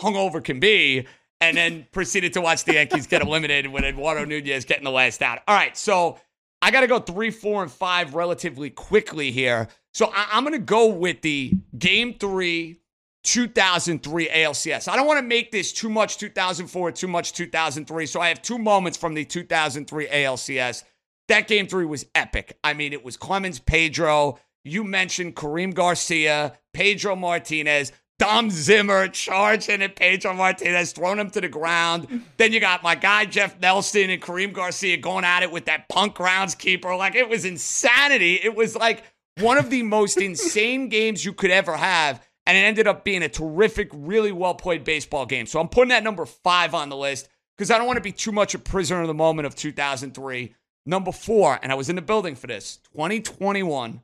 [0.00, 1.06] hungover can be,
[1.48, 5.22] and then proceeded to watch the Yankees get eliminated with Eduardo Nunez getting the last
[5.22, 5.40] out.
[5.46, 6.18] All right, so
[6.62, 9.68] I got to go three, four, and five relatively quickly here.
[9.92, 12.80] So I- I'm going to go with the game three
[13.24, 14.86] 2003 ALCS.
[14.88, 18.06] I don't want to make this too much 2004, too much 2003.
[18.06, 20.84] So I have two moments from the 2003 ALCS.
[21.28, 22.58] That game three was epic.
[22.62, 24.38] I mean, it was Clemens Pedro.
[24.62, 31.40] You mentioned Karim Garcia, Pedro Martinez, Don Zimmer charging at Pedro Martinez, throwing him to
[31.40, 32.22] the ground.
[32.36, 35.88] Then you got my guy Jeff Nelson and Karim Garcia going at it with that
[35.88, 36.96] punk groundskeeper.
[36.96, 38.40] Like it was insanity.
[38.42, 39.02] It was like
[39.40, 43.22] one of the most insane games you could ever have and it ended up being
[43.22, 45.46] a terrific, really well played baseball game.
[45.46, 48.12] So I'm putting that number five on the list because I don't want to be
[48.12, 50.54] too much a prisoner of the moment of 2003.
[50.86, 54.02] Number four, and I was in the building for this, 2021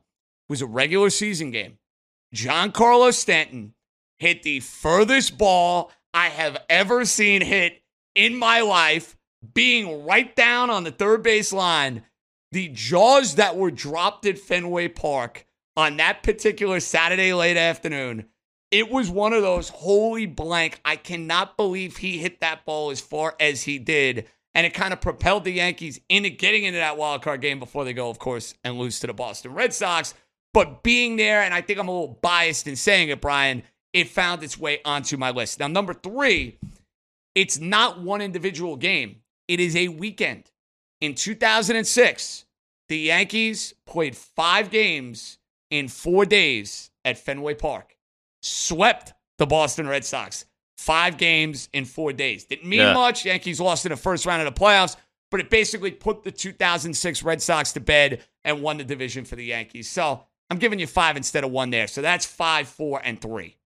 [0.49, 1.77] was a regular season game.
[2.33, 3.73] Giancarlo Stanton
[4.21, 7.81] hit the furthest ball I have ever seen hit
[8.15, 9.17] in my life,
[9.53, 12.03] being right down on the third base line.
[12.51, 18.27] The jaws that were dropped at Fenway Park on that particular Saturday late afternoon
[18.71, 20.79] it was one of those holy blank.
[20.85, 24.27] I cannot believe he hit that ball as far as he did.
[24.55, 27.85] And it kind of propelled the Yankees into getting into that wild card game before
[27.85, 30.13] they go, of course, and lose to the Boston Red Sox.
[30.53, 34.07] But being there, and I think I'm a little biased in saying it, Brian, it
[34.07, 35.59] found its way onto my list.
[35.59, 36.57] Now, number three,
[37.35, 40.51] it's not one individual game, it is a weekend.
[41.01, 42.45] In 2006,
[42.89, 47.95] the Yankees played five games in four days at Fenway Park
[48.41, 50.45] swept the Boston Red Sox.
[50.77, 52.45] Five games in four days.
[52.45, 52.93] Didn't mean yeah.
[52.93, 53.25] much.
[53.25, 54.95] Yankees lost in the first round of the playoffs,
[55.29, 59.35] but it basically put the 2006 Red Sox to bed and won the division for
[59.35, 59.89] the Yankees.
[59.89, 61.87] So I'm giving you five instead of one there.
[61.87, 63.57] So that's five, four, and three.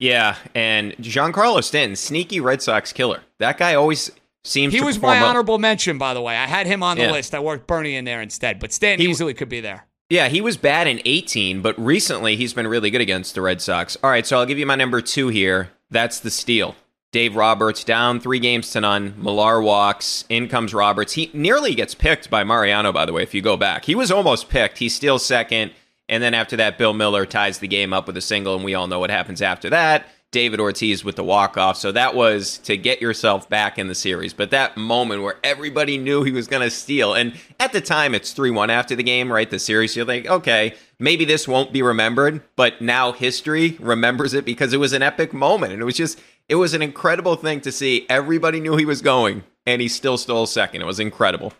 [0.00, 3.20] Yeah, and Giancarlo Stanton, sneaky Red Sox killer.
[3.38, 4.10] That guy always
[4.42, 4.72] seems.
[4.72, 6.36] He was my honorable mention, by the way.
[6.36, 7.12] I had him on the yeah.
[7.12, 7.34] list.
[7.34, 9.86] I worked Bernie in there instead, but Stanton he, easily could be there.
[10.08, 13.60] Yeah, he was bad in 18, but recently he's been really good against the Red
[13.60, 13.96] Sox.
[14.02, 15.70] All right, so I'll give you my number two here.
[15.90, 16.74] That's the steal.
[17.12, 19.14] Dave Roberts down three games to none.
[19.18, 20.24] Millar walks.
[20.28, 21.14] In comes Roberts.
[21.14, 23.84] He nearly gets picked by Mariano, by the way, if you go back.
[23.84, 24.78] He was almost picked.
[24.78, 25.72] He's still second.
[26.10, 28.74] And then after that, Bill Mueller ties the game up with a single, and we
[28.74, 30.08] all know what happens after that.
[30.32, 31.76] David Ortiz with the walk off.
[31.76, 34.32] So that was to get yourself back in the series.
[34.32, 38.14] But that moment where everybody knew he was going to steal, and at the time
[38.14, 39.48] it's 3 1 after the game, right?
[39.48, 44.44] The series, you're like, okay, maybe this won't be remembered, but now history remembers it
[44.44, 45.72] because it was an epic moment.
[45.72, 48.04] And it was just, it was an incredible thing to see.
[48.08, 50.82] Everybody knew he was going, and he still stole second.
[50.82, 51.52] It was incredible.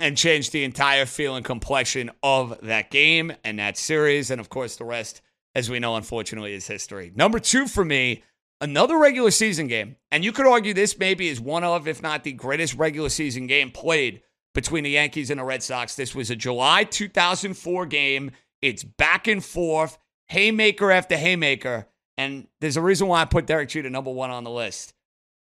[0.00, 4.30] And changed the entire feel and complexion of that game and that series.
[4.30, 5.22] And of course, the rest
[5.54, 7.12] as we know, unfortunately, is history.
[7.14, 8.24] Number two for me,
[8.60, 9.96] another regular season game.
[10.10, 13.46] And you could argue this maybe is one of, if not the greatest regular season
[13.46, 14.22] game played
[14.54, 15.94] between the Yankees and the Red Sox.
[15.94, 18.30] This was a July 2004 game.
[18.62, 21.86] It's back and forth, haymaker after haymaker.
[22.16, 24.94] And there's a reason why I put Derek Jeter number one on the list.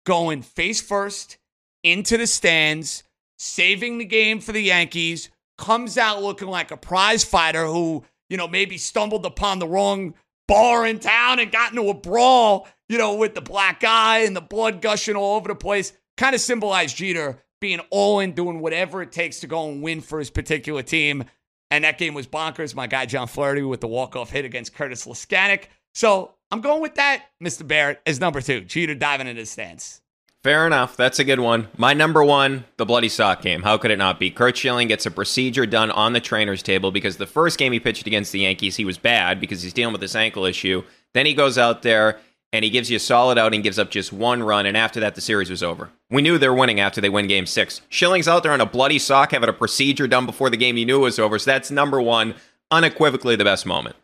[0.05, 1.39] Going face first
[1.83, 3.03] into the stands,
[3.39, 8.37] saving the game for the Yankees, comes out looking like a prize fighter who you
[8.37, 10.15] know, maybe stumbled upon the wrong
[10.47, 14.37] bar in town and got into a brawl, you know, with the black guy and
[14.37, 15.93] the blood gushing all over the place.
[16.17, 20.01] Kind of symbolized Jeter being all in, doing whatever it takes to go and win
[20.01, 21.25] for his particular team.
[21.71, 22.75] And that game was bonkers.
[22.75, 25.65] My guy John Flaherty with the walk-off hit against Curtis Leskanic.
[25.95, 27.67] So I'm going with that, Mr.
[27.67, 28.63] Barrett, as number two.
[28.63, 30.01] Jeter diving into the stands.
[30.45, 30.97] Fair enough.
[30.97, 31.69] That's a good one.
[31.77, 33.63] My number one, the bloody sock game.
[33.63, 34.31] How could it not be?
[34.31, 37.81] Curt Schilling gets a procedure done on the trainer's table because the first game he
[37.81, 40.85] pitched against the Yankees, he was bad because he's dealing with this ankle issue.
[41.13, 42.21] Then he goes out there
[42.53, 45.15] and he gives you a solid outing, gives up just one run, and after that,
[45.15, 45.91] the series was over.
[46.11, 47.83] We knew they were winning after they win game six.
[47.91, 50.87] Schilling's out there on a bloody sock having a procedure done before the game he
[50.87, 52.35] knew was over, so that's number one,
[52.71, 53.97] unequivocally the best moment.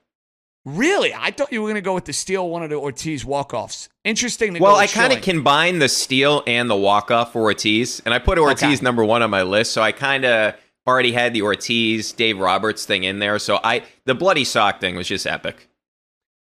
[0.64, 1.12] Really?
[1.12, 3.90] I thought you were going to go with the steal one of the Ortiz walk-offs.
[4.02, 4.58] Interesting.
[4.58, 8.38] well, I kind of combined the steal and the walk-off for Ortiz, and I put
[8.38, 8.84] Ortiz okay.
[8.84, 10.54] number one on my list, so I kind of
[10.86, 13.38] already had the Ortiz, Dave Roberts thing in there.
[13.38, 15.68] So I the bloody sock thing was just epic.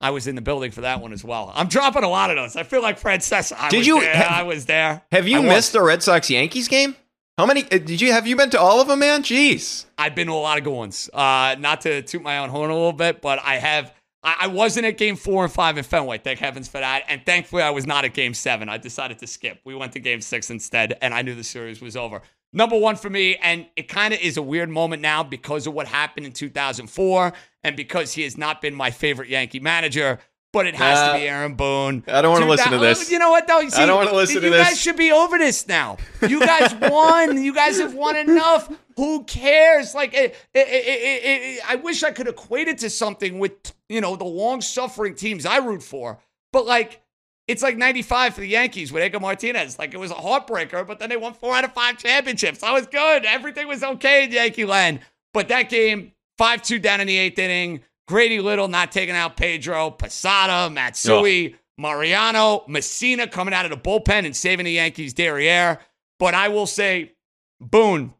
[0.00, 1.52] I was in the building for that one as well.
[1.54, 2.54] I'm dropping a lot of those.
[2.54, 3.56] I feel like Francesa.
[3.58, 4.00] I did you?
[4.00, 4.14] There.
[4.14, 5.02] Have, I was there.
[5.10, 5.72] Have you I missed was.
[5.72, 6.94] the Red Sox Yankees game?
[7.36, 8.26] How many uh, did you have?
[8.26, 9.22] You been to all of them, man?
[9.22, 9.86] Jeez.
[9.96, 11.10] I've been to a lot of good ones.
[11.12, 14.86] Uh, not to toot my own horn a little bit, but I have I, wasn't
[14.86, 16.18] at game four and five in Fenway.
[16.18, 17.04] Thank heavens for that.
[17.08, 18.68] And thankfully, I was not at game seven.
[18.68, 19.60] I decided to skip.
[19.64, 22.22] We went to game six instead, and I knew the series was over.
[22.52, 25.74] number one for me, and it kind of is a weird moment now because of
[25.74, 30.18] what happened in 2004 and because he has not been my favorite Yankee manager.
[30.58, 32.02] But it has uh, to be Aaron Boone.
[32.08, 33.12] I don't want to listen to uh, this.
[33.12, 33.60] You know what though?
[33.68, 34.58] See, I don't want to listen to this.
[34.58, 35.98] You guys should be over this now.
[36.20, 37.40] You guys won.
[37.40, 38.68] you guys have won enough.
[38.96, 39.94] Who cares?
[39.94, 44.16] Like, it, it, it, I wish I could equate it to something with you know
[44.16, 46.18] the long suffering teams I root for.
[46.52, 47.02] But like,
[47.46, 49.78] it's like 95 for the Yankees with Edgar Martinez.
[49.78, 52.62] Like it was a heartbreaker, but then they won four out of five championships.
[52.62, 53.24] That was good.
[53.24, 54.98] Everything was okay in Yankee land.
[55.32, 57.82] But that game, 5 2 down in the eighth inning.
[58.08, 61.58] Grady Little not taking out Pedro, Posada, Matsui, oh.
[61.76, 65.78] Mariano, Mussina coming out of the bullpen and saving the Yankees derriere.
[66.18, 67.12] But I will say,
[67.60, 68.14] Boone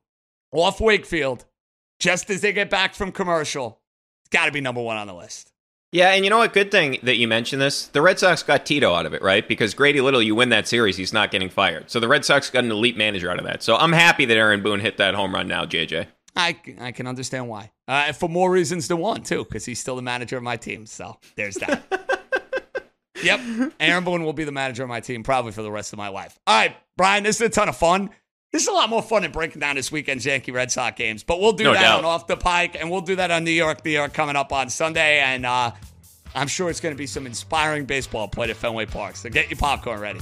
[0.53, 1.47] off Wakefield,
[1.99, 3.81] just as they get back from commercial,
[4.23, 5.53] it's got to be number one on the list.
[5.91, 6.53] Yeah, and you know what?
[6.53, 7.87] Good thing that you mentioned this.
[7.87, 9.49] The Red Sox got Tito out of it, right?
[9.49, 11.91] Because Grady Little, you win that series, he's not getting fired.
[11.91, 13.63] So the Red Sox got an elite manager out of that.
[13.63, 16.09] So I'm happy that Aaron Boone hit that home run now, JJ.
[16.39, 17.73] I, I can understand why.
[17.89, 20.87] Uh, for more reasons than one, too, because he's still the manager of my team.
[20.87, 21.83] So there's that.
[23.23, 23.41] yep.
[23.81, 26.09] Aaron Boone will be the manager of my team probably for the rest of my
[26.09, 26.39] life.
[26.47, 28.11] All right, Brian, this is a ton of fun.
[28.53, 31.23] This is a lot more fun than breaking down this weekend's Yankee Red Sox games,
[31.23, 31.99] but we'll do no that doubt.
[31.99, 34.53] on Off the Pike, and we'll do that on New York, New York coming up
[34.53, 35.19] on Sunday.
[35.19, 35.73] And uh,
[36.35, 39.17] I'm sure it's going to be some inspiring baseball played at Fenway Park.
[39.17, 40.21] So get your popcorn ready.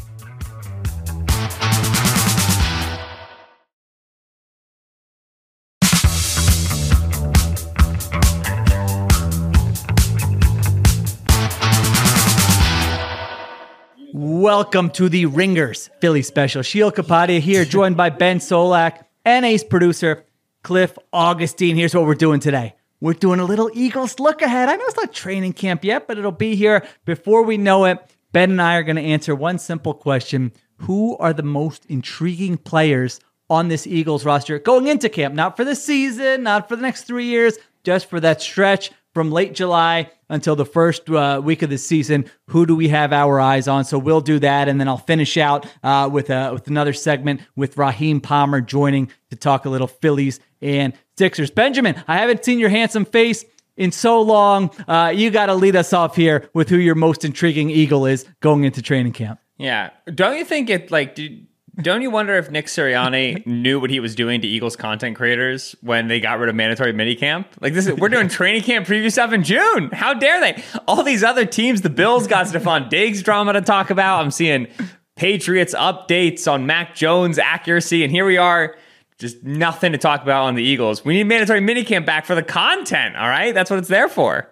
[14.29, 16.63] Welcome to the Ringers Philly special.
[16.63, 20.25] Sheil Kapadia here, joined by Ben Solak and ace producer
[20.65, 21.77] Cliff Augustin.
[21.77, 22.75] Here's what we're doing today.
[23.01, 24.69] We're doing a little Eagles look ahead.
[24.69, 28.01] I know it's not training camp yet, but it'll be here before we know it.
[28.33, 32.57] Ben and I are going to answer one simple question Who are the most intriguing
[32.57, 35.37] players on this Eagles roster going into camp?
[35.37, 39.31] Not for the season, not for the next three years, just for that stretch from
[39.31, 42.27] late July until the first uh, week of the season.
[42.49, 43.87] Who do we have our eyes on?
[43.87, 47.41] So we'll do that, and then I'll finish out uh, with uh, with another segment
[47.57, 51.51] with Raheem Palmer joining to talk a little Phillies and Sixers.
[51.51, 53.43] Benjamin, I haven't seen your handsome face
[53.79, 54.71] in so long.
[54.87, 58.27] Uh, you got to lead us off here with who your most intriguing Eagle is
[58.41, 59.41] going into training camp.
[59.57, 61.15] Yeah, don't you think it like?
[61.15, 61.47] Did,
[61.81, 65.77] don't you wonder if Nick Sirianni knew what he was doing to Eagles content creators
[65.83, 67.47] when they got rid of mandatory minicamp?
[67.61, 69.91] Like this is we're doing training camp preview stuff in June.
[69.93, 70.63] How dare they?
[70.89, 74.21] All these other teams, the Bills got Stefon Diggs drama to talk about.
[74.21, 74.69] I'm seeing
[75.17, 78.77] Patriots updates on Mac Jones accuracy, and here we are,
[79.19, 81.05] just nothing to talk about on the Eagles.
[81.05, 83.17] We need mandatory minicamp back for the content.
[83.17, 84.51] All right, that's what it's there for.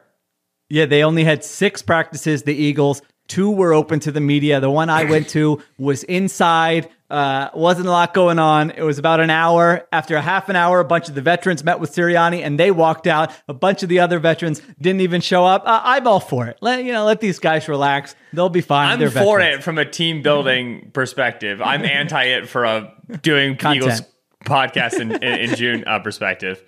[0.70, 2.42] Yeah, they only had six practices.
[2.42, 3.02] The Eagles.
[3.26, 4.60] Two were open to the media.
[4.60, 8.70] The one I went to was inside uh, wasn't a lot going on.
[8.70, 9.86] It was about an hour.
[9.92, 12.72] After a half an hour, a bunch of the veterans met with Sirianni and they
[12.72, 13.30] walked out.
[13.46, 15.62] A bunch of the other veterans didn't even show up.
[15.64, 16.58] Uh, I'm all for it.
[16.60, 18.16] Let you know, let these guys relax.
[18.32, 18.88] They'll be fine.
[18.88, 19.60] I'm They're for veterans.
[19.60, 21.62] it from a team building perspective.
[21.62, 23.52] I'm anti it for a doing.
[23.52, 24.02] Eagles
[24.44, 26.62] podcast in, in, in June uh, perspective.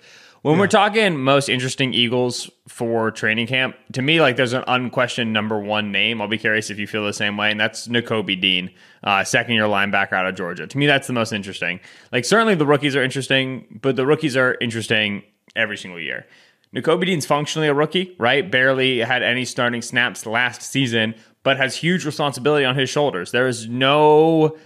[0.47, 0.61] When yeah.
[0.61, 5.59] we're talking most interesting Eagles for training camp, to me, like there's an unquestioned number
[5.59, 6.21] one name.
[6.21, 8.71] I'll be curious if you feel the same way, and that's Nakobe Dean,
[9.03, 10.65] uh, second year linebacker out of Georgia.
[10.65, 11.81] To me, that's the most interesting.
[12.13, 15.21] Like certainly the rookies are interesting, but the rookies are interesting
[15.53, 16.25] every single year.
[16.73, 18.49] Nakobe Dean's functionally a rookie, right?
[18.49, 23.31] Barely had any starting snaps last season, but has huge responsibility on his shoulders.
[23.31, 24.57] There is no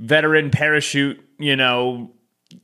[0.00, 2.10] veteran parachute, you know,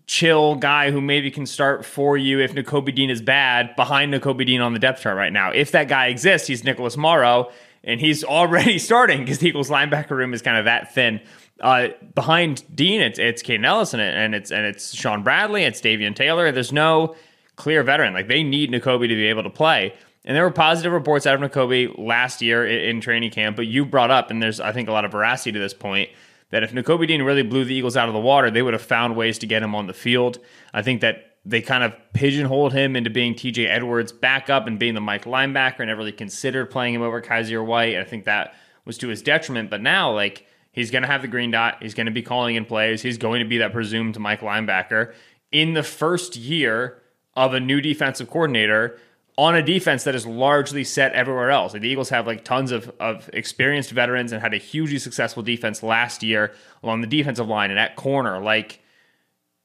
[0.07, 4.47] chill guy who maybe can start for you if Nakobe Dean is bad behind Nakobe
[4.47, 5.51] Dean on the depth chart right now.
[5.51, 7.51] If that guy exists, he's Nicholas Morrow,
[7.85, 11.21] and he's already starting because the Eagles linebacker room is kind of that thin.
[11.61, 16.15] Uh, behind Dean, it's it's Kaden Ellison and it's and it's Shaun Bradley, it's Davion
[16.15, 16.53] Taylor.
[16.53, 17.17] There's no
[17.57, 18.13] clear veteran.
[18.13, 19.95] Like they need Nakobe to be able to play.
[20.27, 23.69] And there were positive reports out of Nakobe last year in, in training camp, but
[23.69, 26.11] you brought up, and there's I think a lot of veracity to this point
[26.51, 28.83] that if Nakobe Dean really blew the Eagles out of the water, they would have
[28.83, 30.39] found ways to get him on the field.
[30.73, 34.95] I think that they kind of pigeonholed him into being TJ Edwards' backup and being
[34.95, 37.97] the Mike linebacker, and never really considered playing him over Kyzir White.
[37.97, 38.55] I think that
[38.85, 39.71] was to his detriment.
[39.71, 41.79] But now, like, he's going to have the green dot.
[41.81, 43.03] He's going to be calling in plays.
[43.03, 45.15] He's going to be that presumed Mike linebacker
[45.53, 47.03] in the first year
[47.35, 48.99] of a new defensive coordinator
[49.39, 51.73] on a defense that is largely set everywhere else.
[51.73, 55.43] Like the Eagles have like tons of, of experienced veterans and had a hugely successful
[55.43, 58.41] defense last year along the defensive line and at corner.
[58.41, 58.81] Like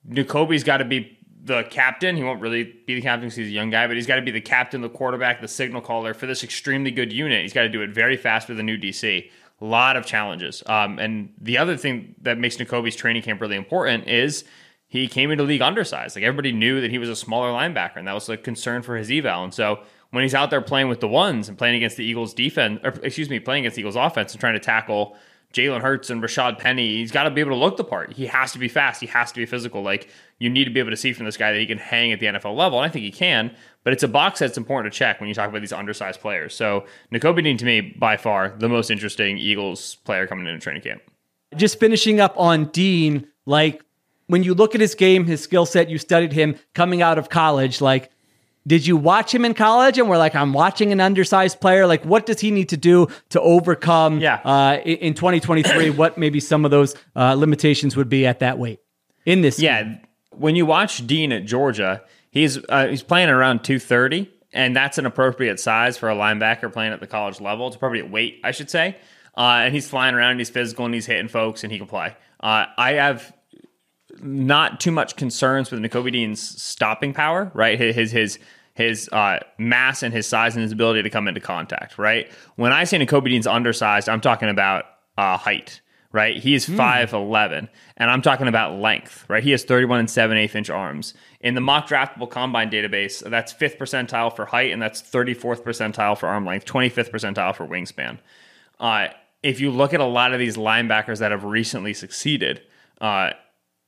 [0.08, 2.18] Nakobe's got to be the captain.
[2.18, 4.22] He won't really be the captain because he's a young guy, but he's got to
[4.22, 7.42] be the captain, the quarterback, the signal caller for this extremely good unit.
[7.42, 9.30] He's got to do it very fast with a new DC.
[9.62, 10.64] A lot of challenges.
[10.66, 14.44] Um, and the other thing that makes Nakobe's training camp really important is
[14.92, 16.18] he came into league undersized.
[16.18, 18.98] Like everybody knew that he was a smaller linebacker, and that was a concern for
[18.98, 19.46] his eval.
[19.46, 22.34] And so when he's out there playing with the ones and playing against the Eagles
[22.34, 25.16] defense, or excuse me, playing against the Eagles offense and trying to tackle
[25.54, 28.12] Jalen Hurts and Rashaad Penny, he's got to be able to look the part.
[28.12, 29.00] He has to be fast.
[29.00, 29.82] He has to be physical.
[29.82, 32.12] Like you need to be able to see from this guy that he can hang
[32.12, 32.78] at the NFL level.
[32.78, 35.34] And I think he can, but it's a box that's important to check when you
[35.34, 36.54] talk about these undersized players.
[36.54, 40.82] So Nakobe Dean, to me, by far the most interesting Eagles player coming into training
[40.82, 41.02] camp.
[41.56, 43.82] Just finishing up on Dean, like
[44.32, 47.28] when you look at his game, his skill set, you studied him coming out of
[47.28, 48.10] college, like
[48.68, 51.88] did you watch him in college and we're like, I'm watching an undersized player?
[51.88, 54.36] Like, what does he need to do to overcome yeah.
[54.46, 55.90] uh, in 2023?
[55.92, 58.80] what maybe some of those uh, limitations would be at that weight
[59.26, 59.60] in this?
[59.60, 59.84] Yeah.
[59.84, 60.00] Game?
[60.30, 65.06] When you watch Dean at Georgia, he's uh, he's playing around 230, and that's an
[65.06, 67.68] appropriate size for a linebacker playing at the college level.
[67.68, 68.96] It's appropriate weight, I should say.
[69.36, 71.88] Uh, and he's flying around, and he's physical, and he's hitting folks, and he can
[71.88, 72.16] play.
[72.40, 73.34] Uh, I have
[74.22, 77.80] not too much concerns with Nakobe Dean's stopping power, right?
[77.80, 78.40] His his
[78.74, 82.32] his uh, mass and his size and his ability to come into contact, right?
[82.56, 84.86] When I say Nakobe Dean's undersized, I'm talking about
[85.18, 85.82] uh, height,
[86.12, 86.38] right?
[86.38, 89.44] He is 5'11, and I'm talking about length, right?
[89.44, 91.14] He has 31 and 7 8 inch arms.
[91.42, 96.18] In the mock draftable combine database, that's fifth percentile for height, and that's 34th percentile
[96.18, 98.20] for arm length, 25th percentile for wingspan.
[98.80, 99.08] Uh,
[99.44, 102.62] if you look at a lot of these linebackers that have recently succeeded,
[103.00, 103.32] uh,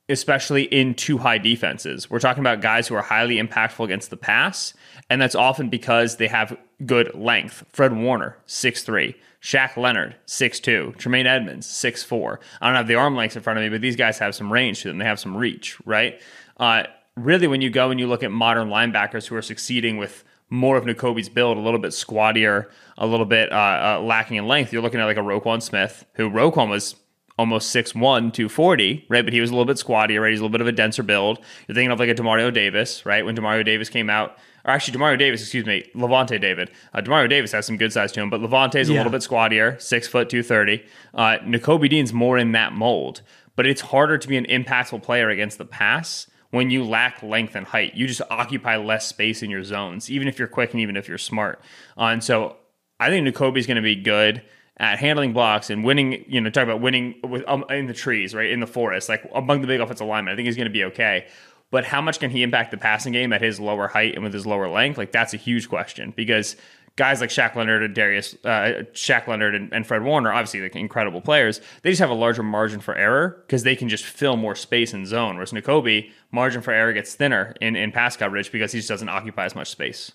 [0.08, 2.10] especially in two high defenses.
[2.10, 4.74] We're talking about guys who are highly impactful against the pass,
[5.08, 7.64] and that's often because they have good length.
[7.72, 9.14] Fred Warner, 6'3.
[9.40, 10.96] Shaq Leonard, 6'2.
[10.96, 12.38] Tremaine Edmunds, 6'4.
[12.60, 14.52] I don't have the arm lengths in front of me, but these guys have some
[14.52, 14.98] range to them.
[14.98, 16.20] They have some reach, right?
[16.58, 16.84] Uh,
[17.16, 20.76] really, when you go and you look at modern linebackers who are succeeding with more
[20.76, 23.54] of Nakobe's build, a little bit squattier, a little bit uh,
[23.98, 26.94] uh, lacking in length, you're looking at like a Roquan Smith, who Roquan was
[27.38, 27.94] almost 6'1,
[28.32, 29.24] 240, right?
[29.24, 30.30] But he was a little bit squattier, right?
[30.30, 31.38] He's a little bit of a denser build.
[31.66, 33.24] You're thinking of like a Demario Davis, right?
[33.24, 36.70] When Demario Davis came out, or actually Demario Davis, excuse me, Lavonte David.
[36.92, 38.96] Uh, Demario Davis has some good size to him, but Lavonte's yeah.
[38.96, 40.84] a little bit squattier, six foot, 230.
[41.12, 43.22] Uh, Nakobe Dean's more in that mold,
[43.56, 47.56] but it's harder to be an impactful player against the pass when you lack length
[47.56, 47.94] and height.
[47.94, 51.08] You just occupy less space in your zones, even if you're quick and even if
[51.08, 51.60] you're smart.
[51.98, 52.56] Uh, and so
[53.00, 54.40] I think Nakobe's going to be good
[54.78, 58.34] at handling blocks and winning, you know, talk about winning with um, in the trees,
[58.34, 60.32] right, in the forest, like among the big offensive linemen.
[60.32, 61.26] I think he's going to be okay.
[61.70, 64.32] But how much can he impact the passing game at his lower height and with
[64.32, 64.98] his lower length?
[64.98, 66.56] Like that's a huge question because
[66.96, 70.76] guys like Shaq Leonard and Darius, uh, Shaq Leonard and, and, Fred Warner, obviously like
[70.76, 71.60] incredible players.
[71.82, 74.94] They just have a larger margin for error because they can just fill more space
[74.94, 75.34] in zone.
[75.34, 79.08] Whereas Nakobe, margin for error gets thinner in, in pass coverage because he just doesn't
[79.08, 80.12] occupy as much space.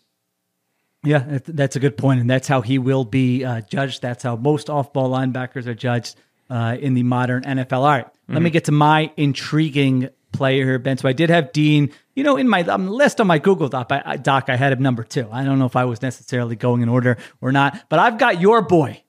[1.03, 4.01] Yeah, that's a good point, and that's how he will be uh, judged.
[4.01, 6.17] That's how most off-ball linebackers are judged
[6.49, 7.79] uh, in the modern NFL.
[7.79, 8.33] All right, mm-hmm.
[8.33, 10.97] let me get to my intriguing player here, Ben.
[10.97, 11.91] So I did have Dean.
[12.15, 14.81] You know, in my um, list on my Google doc I, doc, I had him
[14.81, 15.27] number two.
[15.31, 18.41] I don't know if I was necessarily going in order or not, but I've got
[18.41, 19.01] your boy,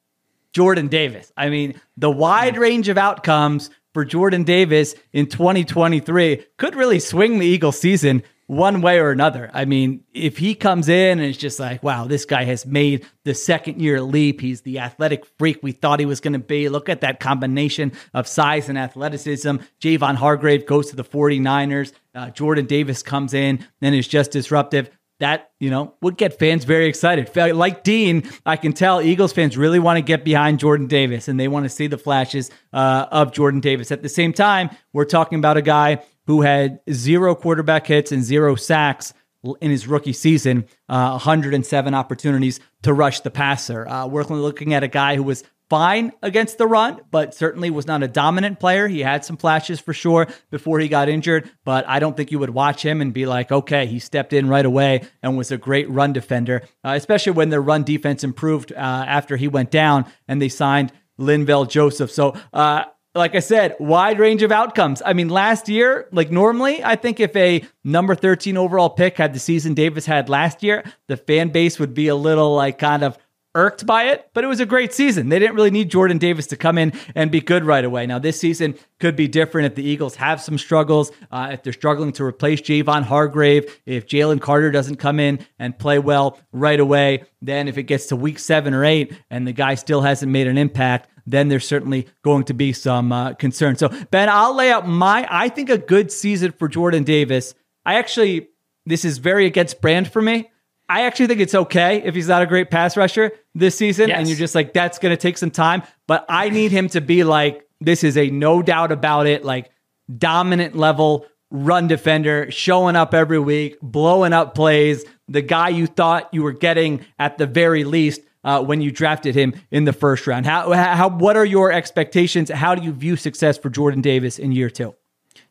[0.52, 1.32] Jordan Davis.
[1.36, 2.60] I mean, the wide mm.
[2.60, 8.80] range of outcomes for Jordan Davis in 2023 could really swing the Eagles season one
[8.80, 9.48] way or another.
[9.54, 13.06] I mean, if he comes in and it's just like, wow, this guy has made
[13.24, 14.40] the second year leap.
[14.40, 16.68] He's the athletic freak we thought he was going to be.
[16.68, 19.58] Look at that combination of size and athleticism.
[19.80, 21.92] Javon Hargrave goes to the 49ers.
[22.12, 24.90] Uh, Jordan Davis comes in and is just disruptive.
[25.20, 27.30] That, you know, would get fans very excited.
[27.54, 31.38] Like Dean, I can tell Eagles fans really want to get behind Jordan Davis and
[31.38, 33.92] they want to see the flashes uh, of Jordan Davis.
[33.92, 38.22] At the same time, we're talking about a guy who had zero quarterback hits and
[38.22, 39.12] zero sacks
[39.60, 43.88] in his rookie season, uh, 107 opportunities to rush the passer.
[43.88, 47.88] Uh, we're looking at a guy who was fine against the run, but certainly was
[47.88, 48.86] not a dominant player.
[48.86, 52.38] He had some flashes for sure before he got injured, but I don't think you
[52.38, 55.58] would watch him and be like, okay, he stepped in right away and was a
[55.58, 60.06] great run defender, uh, especially when their run defense improved uh, after he went down
[60.28, 62.12] and they signed Linval Joseph.
[62.12, 65.02] So, uh, like I said, wide range of outcomes.
[65.04, 69.34] I mean, last year, like normally, I think if a number 13 overall pick had
[69.34, 73.02] the season Davis had last year, the fan base would be a little like kind
[73.02, 73.18] of
[73.54, 75.28] irked by it, but it was a great season.
[75.28, 78.06] They didn't really need Jordan Davis to come in and be good right away.
[78.06, 81.72] Now, this season could be different if the Eagles have some struggles, uh, if they're
[81.72, 86.78] struggling to replace Javon Hargrave, if Jalen Carter doesn't come in and play well right
[86.78, 87.24] away.
[87.42, 90.46] Then, if it gets to week seven or eight and the guy still hasn't made
[90.46, 93.76] an impact, then there's certainly going to be some uh, concern.
[93.76, 97.54] So, Ben, I'll lay out my, I think, a good season for Jordan Davis.
[97.84, 98.48] I actually,
[98.86, 100.50] this is very against brand for me.
[100.90, 104.18] I actually think it's okay if he's not a great pass rusher this season yes.
[104.18, 105.84] and you're just like, that's going to take some time.
[106.08, 109.70] But I need him to be like, this is a no doubt about it, like
[110.18, 116.28] dominant level run defender, showing up every week, blowing up plays, the guy you thought
[116.32, 120.26] you were getting at the very least uh, when you drafted him in the first
[120.26, 120.44] round.
[120.44, 122.50] How, how, what are your expectations?
[122.50, 124.94] How do you view success for Jordan Davis in year two?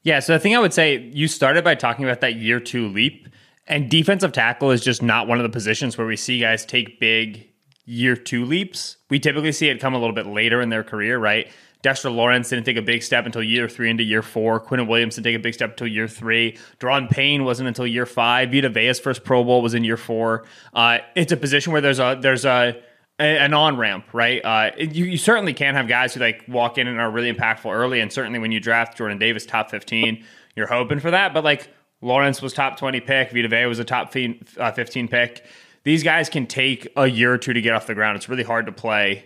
[0.03, 2.87] Yeah, so I think I would say you started by talking about that year two
[2.87, 3.27] leap,
[3.69, 6.99] and defensive tackle is just not one of the positions where we see guys take
[6.99, 7.47] big
[7.85, 8.97] year two leaps.
[9.09, 11.49] We typically see it come a little bit later in their career, right?
[11.81, 14.59] Dexter Lawrence didn't take a big step until year three into year four.
[14.59, 16.57] Quinnen Williams didn't take a big step until year three.
[16.79, 18.51] Daron Payne wasn't until year five.
[18.51, 20.45] Vita Vea's first Pro Bowl was in year four.
[20.73, 22.81] Uh, it's a position where there's a there's a
[23.17, 24.43] an on ramp, right?
[24.43, 27.73] Uh, you, you certainly can have guys who like walk in and are really impactful
[27.73, 31.33] early, and certainly when you draft Jordan Davis top fifteen, you're hoping for that.
[31.33, 31.69] But like
[32.01, 34.13] Lawrence was top twenty pick, Vita was a top
[34.57, 35.43] uh, fifteen pick.
[35.83, 38.17] These guys can take a year or two to get off the ground.
[38.17, 39.25] It's really hard to play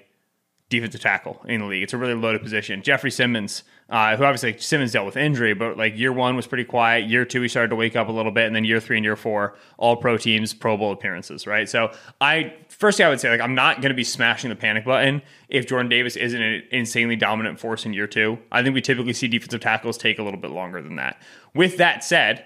[0.69, 1.83] defensive tackle in the league.
[1.83, 2.81] It's a really loaded position.
[2.81, 6.63] Jeffery Simmons, uh, who obviously Simmons dealt with injury, but like year one was pretty
[6.63, 7.07] quiet.
[7.07, 9.03] Year two, he started to wake up a little bit, and then year three and
[9.03, 11.69] year four, all pro teams, Pro Bowl appearances, right?
[11.69, 14.55] So I first thing I would say, like I'm not going to be smashing the
[14.55, 18.39] panic button if Jordan Davis isn't an insanely dominant force in year two.
[18.51, 21.21] I think we typically see defensive tackles take a little bit longer than that.
[21.53, 22.45] With that said,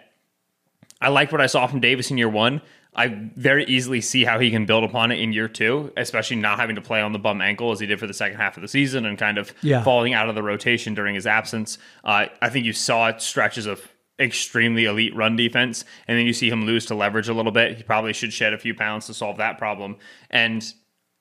[1.02, 2.62] I like what I saw from Davis in year one.
[2.96, 6.60] I very easily see how he can build upon it in year two, especially not
[6.60, 8.62] having to play on the bum ankle as he did for the second half of
[8.62, 9.84] the season and kind of yeah.
[9.84, 11.78] falling out of the rotation during his absence.
[12.04, 13.88] Uh, I think you saw stretches of
[14.20, 17.78] extremely elite run defense, and then you see him lose to leverage a little bit.
[17.78, 19.98] He probably should shed a few pounds to solve that problem.
[20.32, 20.66] And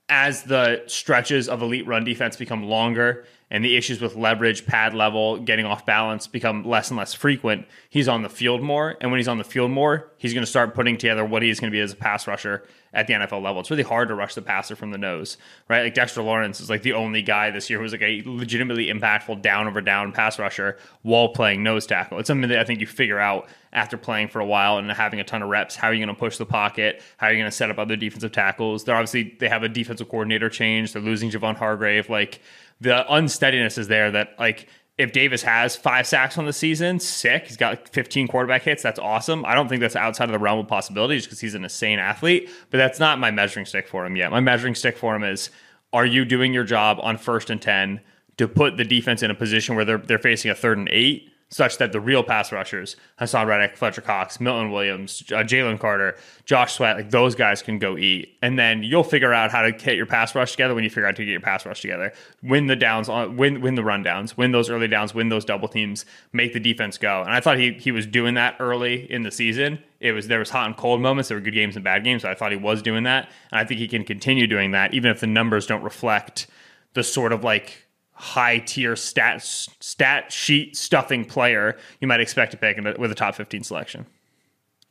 [0.09, 4.93] as the stretches of elite run defense become longer and the issues with leverage, pad
[4.93, 8.97] level, getting off balance become less and less frequent, he's on the field more.
[9.01, 11.61] And when he's on the field more, he's going to start putting together what he's
[11.61, 13.61] going to be as a pass rusher at the NFL level.
[13.61, 15.37] It's really hard to rush the passer from the nose,
[15.69, 15.85] right?
[15.85, 19.43] Like Dexter Lawrence is like the only guy this year who's like a legitimately impactful
[19.43, 22.19] down over down pass rusher while playing nose tackle.
[22.19, 25.21] It's something that I think you figure out after playing for a while and having
[25.21, 25.77] a ton of reps.
[25.77, 27.03] How are you going to push the pocket?
[27.19, 28.85] How are you going to set up other defensive tackles?
[28.85, 30.95] They're obviously they have a defensive coordinator change.
[30.95, 32.09] They're losing Javon Hargrave.
[32.09, 32.41] Like
[32.81, 34.69] the unsteadiness is there that like
[34.99, 37.47] if Davis has five sacks on the season, sick.
[37.47, 38.83] He's got 15 quarterback hits.
[38.83, 39.45] That's awesome.
[39.45, 41.99] I don't think that's outside of the realm of possibility just because he's an insane
[41.99, 44.31] athlete, but that's not my measuring stick for him yet.
[44.31, 45.51] My measuring stick for him is
[45.93, 48.01] are you doing your job on first and 10
[48.39, 51.31] to put the defense in a position where they're, they're facing a third and eight
[51.49, 56.17] such that the real pass rushers, Haason Reddick, Fletcher Cox, Milton Williams, uh, Jalen Carter,
[56.45, 58.37] Josh Sweat, like those guys can go eat.
[58.43, 61.07] And then you'll figure out how to get your pass rush together when you figure
[61.07, 62.13] out to get your pass rush together.
[62.43, 65.45] Win the downs, on, win win the run downs, win those early downs, win those
[65.45, 67.23] double teams, make the defense go.
[67.23, 69.79] And I thought he he was doing that early in the season.
[70.01, 71.29] It was there was hot and cold moments.
[71.29, 72.23] There were good games and bad games.
[72.23, 74.95] So I thought he was doing that, and I think he can continue doing that,
[74.95, 76.49] even if the numbers don't reflect
[76.95, 77.86] the sort of like
[78.17, 83.35] high tier stat stat sheet stuffing player you might expect to pick with a top
[83.35, 84.07] 15 selection.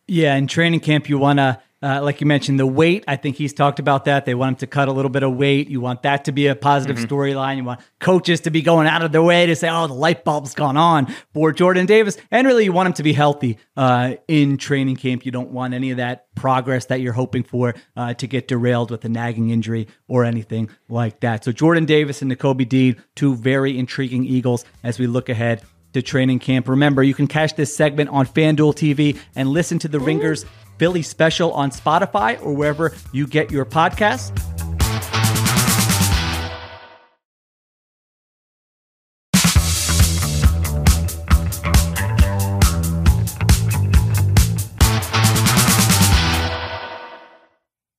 [0.07, 3.03] Yeah, in training camp, you want to uh, like you mentioned, the weight.
[3.07, 4.25] I think he's talked about that.
[4.25, 5.69] They want him to cut a little bit of weight.
[5.69, 7.13] You want that to be a positive mm-hmm.
[7.13, 7.57] storyline.
[7.57, 10.23] You want coaches to be going out of their way to say, "Oh, the light
[10.23, 14.15] bulb's gone on for Jordan Davis." And really, you want him to be healthy uh,
[14.27, 15.27] in training camp.
[15.27, 18.89] You don't want any of that progress that you're hoping for uh, to get derailed
[18.89, 21.43] with a nagging injury or anything like that.
[21.43, 25.61] So, Jordan Davis and Nakobe Dean, two very intriguing Eagles as we look ahead
[25.95, 26.67] to training camp.
[26.67, 30.45] Remember, you can catch this segment on FanDuel TV and listen to the Ringers
[30.77, 34.31] Philly Special on Spotify or wherever you get your podcasts.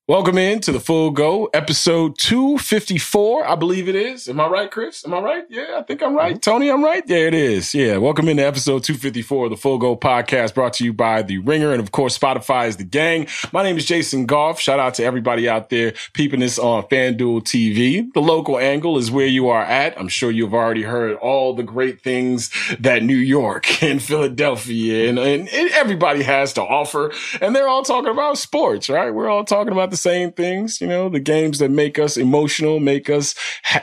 [0.09, 4.28] Welcome in to the Full Go, episode 254, I believe it is.
[4.28, 5.04] Am I right, Chris?
[5.04, 5.44] Am I right?
[5.50, 6.34] Yeah, I think I'm right.
[6.34, 6.48] Mm-hmm.
[6.48, 7.02] Tony, I'm right.
[7.09, 7.74] Yeah, it is.
[7.74, 7.96] Yeah.
[7.96, 11.72] Welcome into episode 254 of the Full Go podcast brought to you by The Ringer.
[11.72, 13.26] And of course, Spotify is the gang.
[13.52, 14.61] My name is Jason Goff.
[14.61, 18.07] Shout out to everybody out there peeping this on FanDuel TV.
[18.12, 19.98] The local angle is where you are at.
[19.98, 25.18] I'm sure you've already heard all the great things that New York and Philadelphia and,
[25.18, 27.12] and everybody has to offer.
[27.40, 29.11] And they're all talking about sports, right?
[29.11, 32.16] We're all talking about the the same things, you know, the games that make us
[32.16, 33.34] emotional, make us,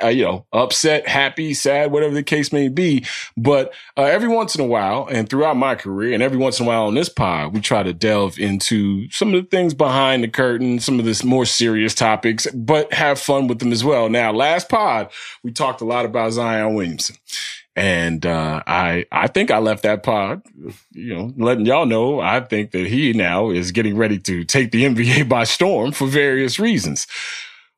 [0.04, 3.06] uh, you know, upset, happy, sad, whatever the case may be.
[3.36, 6.66] But uh, every once in a while, and throughout my career, and every once in
[6.66, 10.24] a while on this pod, we try to delve into some of the things behind
[10.24, 14.10] the curtain, some of this more serious topics, but have fun with them as well.
[14.10, 15.10] Now, last pod,
[15.44, 17.16] we talked a lot about Zion Williamson.
[17.76, 20.44] And uh, I I think I left that pod,
[20.92, 24.72] you know, letting y'all know I think that he now is getting ready to take
[24.72, 27.08] the NBA by storm for various reasons.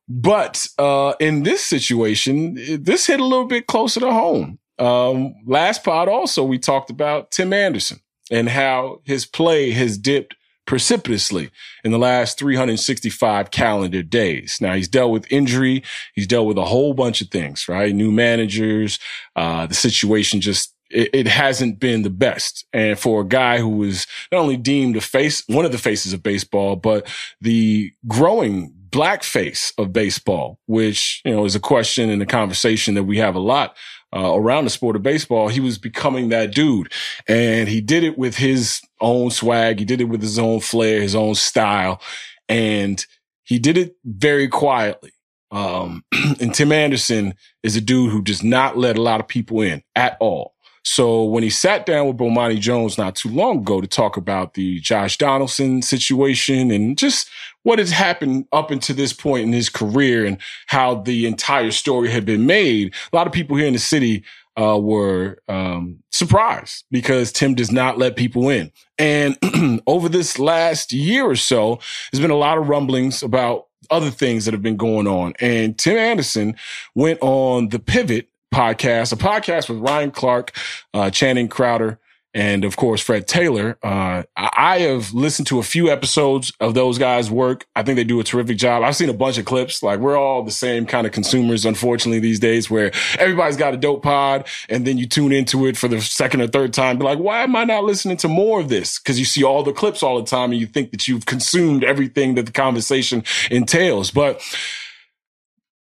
[0.08, 4.58] But uh, in this situation, this hit a little bit closer to home.
[4.78, 10.36] Um, last pod also we talked about Tim Anderson and how his play has dipped
[10.66, 11.50] precipitously
[11.84, 14.58] in the last 365 calendar days.
[14.60, 15.82] Now he's dealt with injury.
[16.14, 17.94] He's dealt with a whole bunch of things, right?
[17.94, 18.98] New managers,
[19.36, 22.64] uh, the situation just it, it, hasn't been the best.
[22.72, 26.12] And for a guy who was not only deemed a face, one of the faces
[26.12, 27.08] of baseball, but
[27.40, 32.94] the growing black face of baseball, which, you know, is a question and a conversation
[32.94, 33.76] that we have a lot
[34.16, 35.48] uh, around the sport of baseball.
[35.48, 36.90] He was becoming that dude
[37.28, 39.78] and he did it with his own swag.
[39.78, 42.00] He did it with his own flair, his own style,
[42.48, 43.04] and
[43.44, 45.12] he did it very quietly.
[45.50, 46.02] Um,
[46.40, 49.82] and Tim Anderson is a dude who does not let a lot of people in
[49.94, 50.54] at all.
[50.88, 54.54] So when he sat down with Bomani Jones not too long ago to talk about
[54.54, 57.28] the Josh Donaldson situation and just
[57.66, 62.08] what has happened up until this point in his career and how the entire story
[62.08, 64.22] had been made, a lot of people here in the city
[64.56, 68.70] uh, were um, surprised because Tim does not let people in.
[69.00, 69.36] And
[69.88, 71.80] over this last year or so,
[72.12, 75.34] there's been a lot of rumblings about other things that have been going on.
[75.40, 76.54] And Tim Anderson
[76.94, 80.56] went on the pivot podcast, a podcast with Ryan Clark,
[80.94, 81.98] uh, Channing Crowder,
[82.36, 83.78] and of course Fred Taylor.
[83.82, 87.66] Uh, I have listened to a few episodes of those guys' work.
[87.74, 88.82] I think they do a terrific job.
[88.82, 89.82] I've seen a bunch of clips.
[89.82, 93.78] Like we're all the same kind of consumers, unfortunately, these days, where everybody's got a
[93.78, 96.98] dope pod, and then you tune into it for the second or third time.
[96.98, 98.98] Be like, why am I not listening to more of this?
[98.98, 101.84] Because you see all the clips all the time, and you think that you've consumed
[101.84, 104.10] everything that the conversation entails.
[104.10, 104.42] But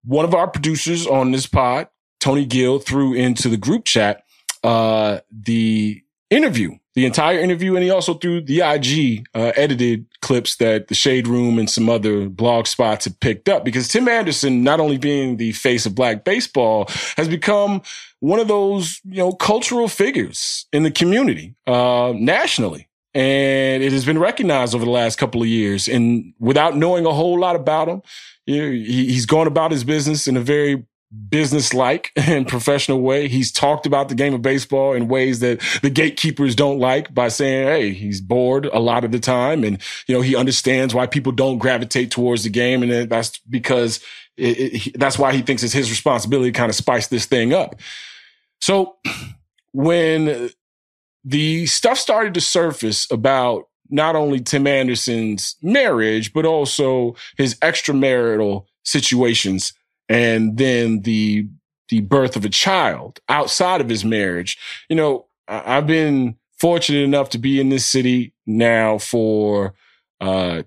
[0.03, 1.89] one of our producers on this pod
[2.19, 4.23] Tony Gill threw into the group chat
[4.63, 10.57] uh, the interview, the entire interview, and he also threw the IG uh, edited clips
[10.57, 13.65] that the Shade Room and some other blog spots had picked up.
[13.65, 16.85] Because Tim Anderson, not only being the face of black baseball,
[17.17, 17.81] has become
[18.19, 22.87] one of those you know cultural figures in the community uh, nationally.
[23.15, 25.87] And it has been recognized over the last couple of years.
[25.87, 28.03] And without knowing a whole lot about him,
[28.45, 30.85] you know, he, he's gone about his business in a very
[31.29, 33.27] business-like and professional way.
[33.27, 37.29] He's talked about the game of baseball in ways that the gatekeepers don't like by
[37.29, 39.63] saying, Hey, he's bored a lot of the time.
[39.63, 42.83] And, you know, he understands why people don't gravitate towards the game.
[42.83, 44.03] And that's because
[44.37, 47.53] it, it, that's why he thinks it's his responsibility to kind of spice this thing
[47.53, 47.75] up.
[48.61, 48.97] So
[49.71, 50.49] when
[51.23, 58.65] the stuff started to surface about not only Tim Anderson's marriage, but also his extramarital
[58.83, 59.73] situations
[60.09, 61.47] and then the
[61.89, 64.57] the birth of a child outside of his marriage.
[64.89, 69.73] You know, I've been fortunate enough to be in this city now for
[70.21, 70.63] uh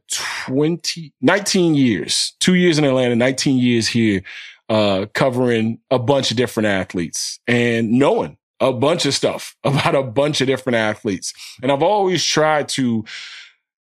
[0.46, 4.22] 20 19 years 2 years in Atlanta 19 years here
[4.70, 10.02] uh covering a bunch of different athletes and knowing a bunch of stuff about a
[10.02, 13.04] bunch of different athletes and I've always tried to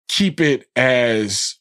[0.09, 1.57] keep it as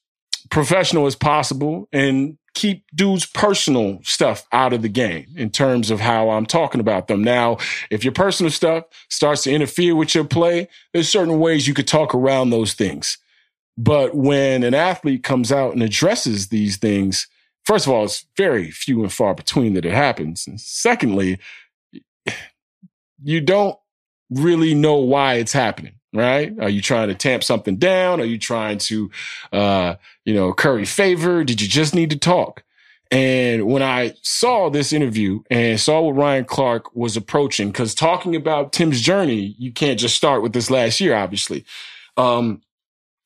[0.49, 5.99] professional as possible and keep dudes' personal stuff out of the game in terms of
[5.99, 7.23] how I'm talking about them.
[7.23, 7.57] Now,
[7.89, 11.87] if your personal stuff starts to interfere with your play, there's certain ways you could
[11.87, 13.17] talk around those things.
[13.77, 17.27] But when an athlete comes out and addresses these things,
[17.65, 20.45] first of all, it's very few and far between that it happens.
[20.45, 21.39] And secondly,
[23.23, 23.77] you don't
[24.29, 26.53] really know why it's happening right?
[26.59, 28.21] Are you trying to tamp something down?
[28.21, 29.11] Are you trying to,
[29.51, 29.95] uh,
[30.25, 31.43] you know, curry favor?
[31.43, 32.63] Did you just need to talk?
[33.11, 38.35] And when I saw this interview and saw what Ryan Clark was approaching, because talking
[38.35, 41.65] about Tim's journey, you can't just start with this last year, obviously.
[42.17, 42.61] Um,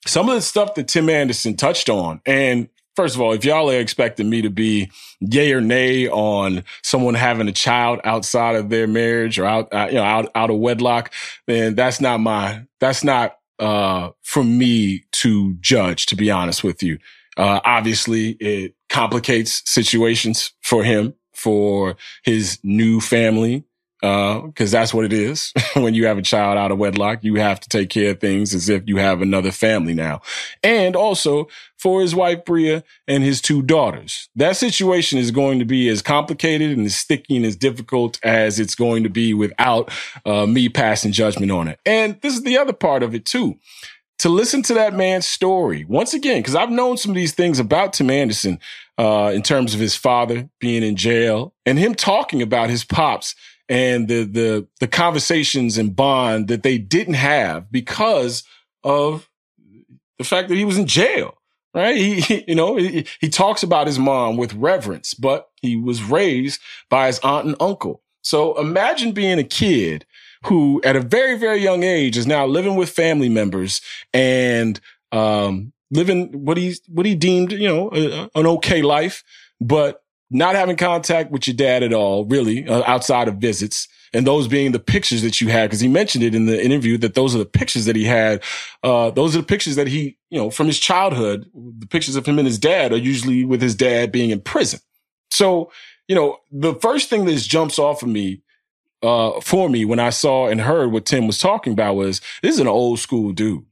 [0.06, 3.70] some of the stuff that Tim Anderson touched on, and first of all, if y'all
[3.70, 4.90] are expecting me to be
[5.20, 10.00] yay or nay on someone having a child outside of their marriage or out, you
[10.00, 11.14] know, out, out of wedlock,
[11.46, 16.82] then that's not my, that's not, uh, for me to judge, to be honest with
[16.82, 16.98] you.
[17.38, 23.64] Uh, obviously it complicates situations for him, for his new family,
[24.02, 25.54] because uh, that's what it is.
[25.74, 28.54] when you have a child out of wedlock, you have to take care of things
[28.54, 30.22] as if you have another family now.
[30.64, 34.30] And also for his wife, Bria, and his two daughters.
[34.36, 38.60] That situation is going to be as complicated and as sticky and as difficult as
[38.60, 39.92] it's going to be without
[40.26, 41.80] uh, me passing judgment on it.
[41.86, 43.58] And this is the other part of it too.
[44.20, 47.60] To listen to that man's story once again, because I've known some of these things
[47.60, 48.60] about Tim Anderson,
[48.98, 53.36] uh, in terms of his father being in jail and him talking about his pops
[53.70, 58.44] and the the the conversations and bond that they didn't have because
[58.84, 59.30] of
[60.18, 61.34] the fact that he was in jail
[61.74, 61.98] right?
[61.98, 66.04] He, he you know he, he, talks about his mom with reverence but he was
[66.04, 66.60] raised
[66.90, 68.02] by his aunt and uncle.
[68.22, 70.06] So imagine being a kid
[70.46, 73.82] who at a very, very young age is now living with family members
[74.14, 74.80] and,
[75.12, 79.24] um, living what he, what he deemed, you know, a, an okay life,
[79.62, 83.88] but not having contact with your dad at all, really, uh, outside of visits.
[84.14, 86.98] And those being the pictures that you had, because he mentioned it in the interview
[87.00, 88.42] that those are the pictures that he had.
[88.82, 91.46] Uh, those are the pictures that he, you know, from his childhood.
[91.54, 94.80] The pictures of him and his dad are usually with his dad being in prison.
[95.30, 95.72] So,
[96.08, 98.42] you know, the first thing that jumps off of me,
[99.04, 102.56] uh, for me when I saw and heard what Tim was talking about was this
[102.56, 103.66] is an old school dude.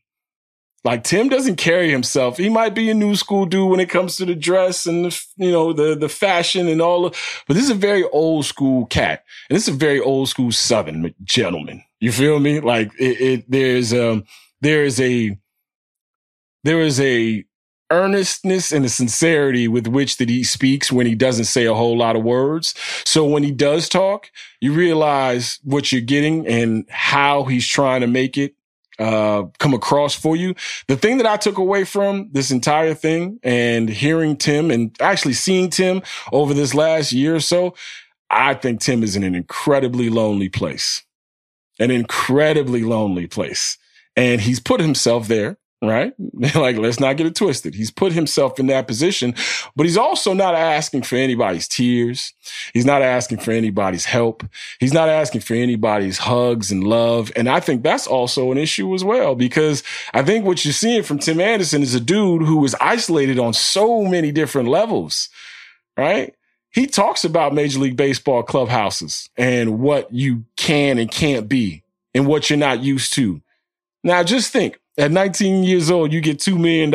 [0.85, 2.37] Like Tim doesn't carry himself.
[2.37, 5.25] He might be a new school dude when it comes to the dress and the,
[5.37, 8.85] you know, the, the fashion and all of, but this is a very old school
[8.85, 9.25] cat.
[9.49, 11.83] And this is a very old school Southern gentleman.
[11.99, 12.59] You feel me?
[12.59, 14.25] Like it, it there's, um,
[14.61, 15.35] there is a,
[16.63, 17.43] there is a
[17.91, 21.97] earnestness and a sincerity with which that he speaks when he doesn't say a whole
[21.97, 22.75] lot of words.
[23.05, 24.29] So when he does talk,
[24.61, 28.55] you realize what you're getting and how he's trying to make it
[28.99, 30.55] uh, come across for you.
[30.87, 35.33] The thing that I took away from this entire thing and hearing Tim and actually
[35.33, 37.75] seeing Tim over this last year or so,
[38.29, 41.03] I think Tim is in an incredibly lonely place,
[41.79, 43.77] an incredibly lonely place.
[44.15, 46.13] And he's put himself there right?
[46.55, 47.75] like, let's not get it twisted.
[47.75, 49.35] He's put himself in that position,
[49.75, 52.33] but he's also not asking for anybody's tears.
[52.73, 54.43] He's not asking for anybody's help.
[54.79, 57.31] He's not asking for anybody's hugs and love.
[57.35, 61.03] And I think that's also an issue as well, because I think what you're seeing
[61.03, 65.29] from Tim Anderson is a dude who is isolated on so many different levels,
[65.97, 66.33] right?
[66.71, 72.27] He talks about Major League Baseball clubhouses and what you can and can't be and
[72.27, 73.41] what you're not used to.
[74.03, 76.91] Now just think, at 19 years old, you get $2 million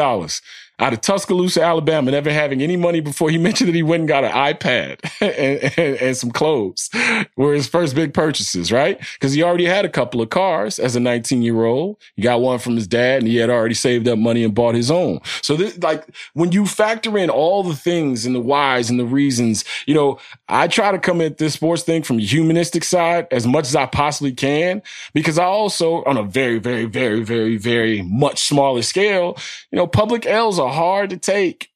[0.81, 3.31] out of Tuscaloosa, Alabama, never having any money before.
[3.31, 6.91] He mentioned that he went and got an iPad and, and, and, some clothes
[7.37, 8.99] were his first big purchases, right?
[9.15, 11.97] Because he already had a couple of cars as a 19 year old.
[12.17, 14.75] He got one from his dad and he had already saved up money and bought
[14.75, 15.21] his own.
[15.43, 16.05] So this, like
[16.35, 20.19] when you factor in all the things and the whys and the reasons, you know,
[20.49, 23.77] I try to come at this sports thing from a humanistic side as much as
[23.77, 24.83] I possibly can,
[25.15, 29.37] because I also on a very, very, very, very, very much smaller scale,
[29.71, 31.71] you know, public L's are hard to take.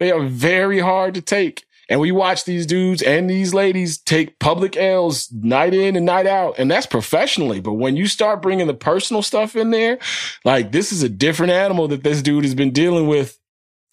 [0.00, 1.64] They are very hard to take.
[1.88, 6.26] And we watch these dudes and these ladies take public L's night in and night
[6.26, 6.54] out.
[6.58, 7.60] And that's professionally.
[7.60, 9.98] But when you start bringing the personal stuff in there,
[10.44, 13.38] like this is a different animal that this dude has been dealing with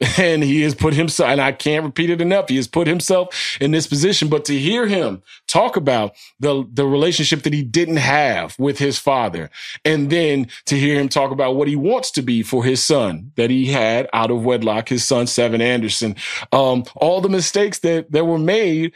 [0.18, 2.50] and he has put himself, and I can't repeat it enough.
[2.50, 4.30] He has put himself in this position.
[4.30, 8.98] But to hear him talk about the, the relationship that he didn't have with his
[8.98, 9.52] father,
[9.86, 13.32] and then to hear him talk about what he wants to be for his son
[13.36, 16.16] that he had out of wedlock, his son, Seven Anderson,
[16.52, 18.94] um, all the mistakes that, that were made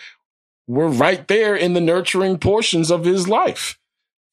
[0.68, 3.78] were right there in the nurturing portions of his life.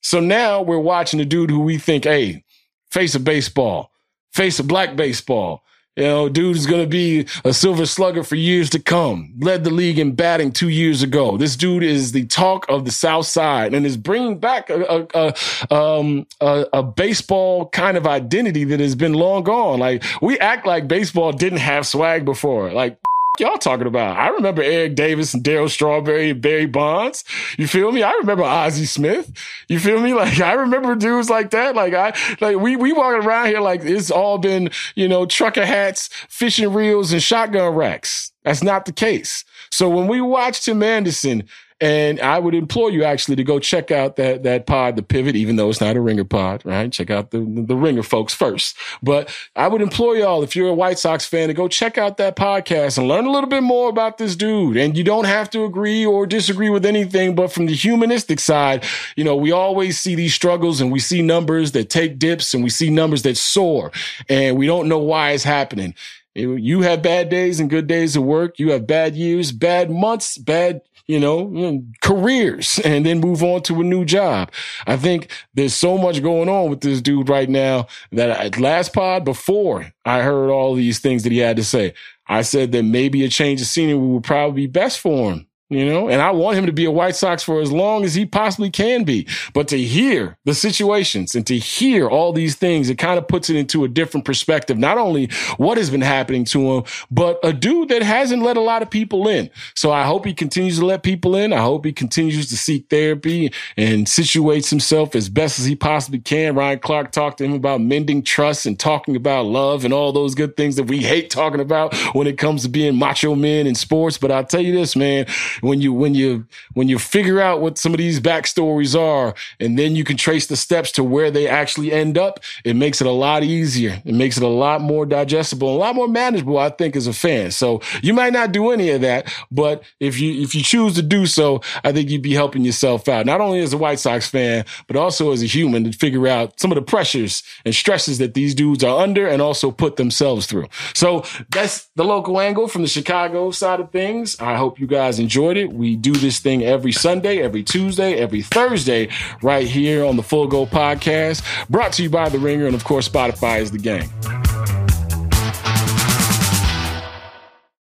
[0.00, 2.44] So now we're watching a dude who we think, hey,
[2.90, 3.92] face of baseball,
[4.32, 5.62] face of black baseball
[5.97, 9.34] you know, dude is going to be a silver slugger for years to come.
[9.38, 11.36] Led the league in batting two years ago.
[11.36, 15.34] This dude is the talk of the South Side and is bringing back a, a,
[15.70, 19.80] a, um, a, a baseball kind of identity that has been long gone.
[19.80, 22.72] Like we act like baseball didn't have swag before.
[22.72, 22.99] Like
[23.38, 24.18] y'all talking about?
[24.18, 27.24] I remember Eric Davis and Darryl Strawberry and Barry Bonds.
[27.56, 28.02] You feel me?
[28.02, 29.32] I remember Ozzie Smith.
[29.68, 30.12] You feel me?
[30.22, 31.74] Like I remember dudes like that.
[31.74, 35.64] Like I like we we walking around here like it's all been you know trucker
[35.64, 38.30] hats, fishing reels, and shotgun racks.
[38.44, 39.44] That's not the case.
[39.70, 41.44] So when we watch Tim Anderson
[41.82, 45.34] and I would implore you actually to go check out that that pod, the Pivot,
[45.34, 46.92] even though it's not a Ringer pod, right?
[46.92, 48.76] Check out the the Ringer folks first.
[49.02, 52.18] But I would implore y'all, if you're a White Sox fan, to go check out
[52.18, 54.76] that podcast and learn a little bit more about this dude.
[54.76, 58.84] And you don't have to agree or disagree with anything, but from the humanistic side,
[59.16, 62.62] you know, we always see these struggles and we see numbers that take dips and
[62.62, 63.90] we see numbers that soar,
[64.28, 65.96] and we don't know why it's happening.
[66.34, 68.58] You have bad days and good days of work.
[68.58, 73.80] You have bad years, bad months, bad you know, careers and then move on to
[73.80, 74.50] a new job.
[74.86, 78.92] I think there's so much going on with this dude right now that at last
[78.92, 81.94] pod before I heard all these things that he had to say,
[82.28, 85.86] I said that maybe a change of scenery would probably be best for him you
[85.86, 88.26] know, and I want him to be a White Sox for as long as he
[88.26, 89.26] possibly can be.
[89.54, 93.50] But to hear the situations and to hear all these things, it kind of puts
[93.50, 94.78] it into a different perspective.
[94.78, 98.60] Not only what has been happening to him, but a dude that hasn't let a
[98.60, 99.50] lot of people in.
[99.74, 101.52] So I hope he continues to let people in.
[101.52, 106.18] I hope he continues to seek therapy and situates himself as best as he possibly
[106.18, 106.54] can.
[106.54, 110.34] Ryan Clark talked to him about mending trust and talking about love and all those
[110.34, 113.74] good things that we hate talking about when it comes to being macho men in
[113.74, 114.18] sports.
[114.18, 115.26] But I'll tell you this, man,
[115.62, 119.78] when you when you when you figure out what some of these backstories are, and
[119.78, 123.06] then you can trace the steps to where they actually end up, it makes it
[123.06, 124.02] a lot easier.
[124.04, 127.12] It makes it a lot more digestible, a lot more manageable, I think, as a
[127.12, 127.52] fan.
[127.52, 131.02] So you might not do any of that, but if you if you choose to
[131.02, 134.28] do so, I think you'd be helping yourself out, not only as a White Sox
[134.28, 138.18] fan, but also as a human to figure out some of the pressures and stresses
[138.18, 140.66] that these dudes are under and also put themselves through.
[140.94, 144.38] So that's the local angle from the Chicago side of things.
[144.40, 145.18] I hope you guys
[145.53, 145.76] enjoyed it.
[145.76, 149.09] We do this thing every Sunday, every Tuesday, every Thursday,
[149.42, 152.84] right here on the Full Go Podcast, brought to you by The Ringer and, of
[152.84, 154.09] course, Spotify is the game.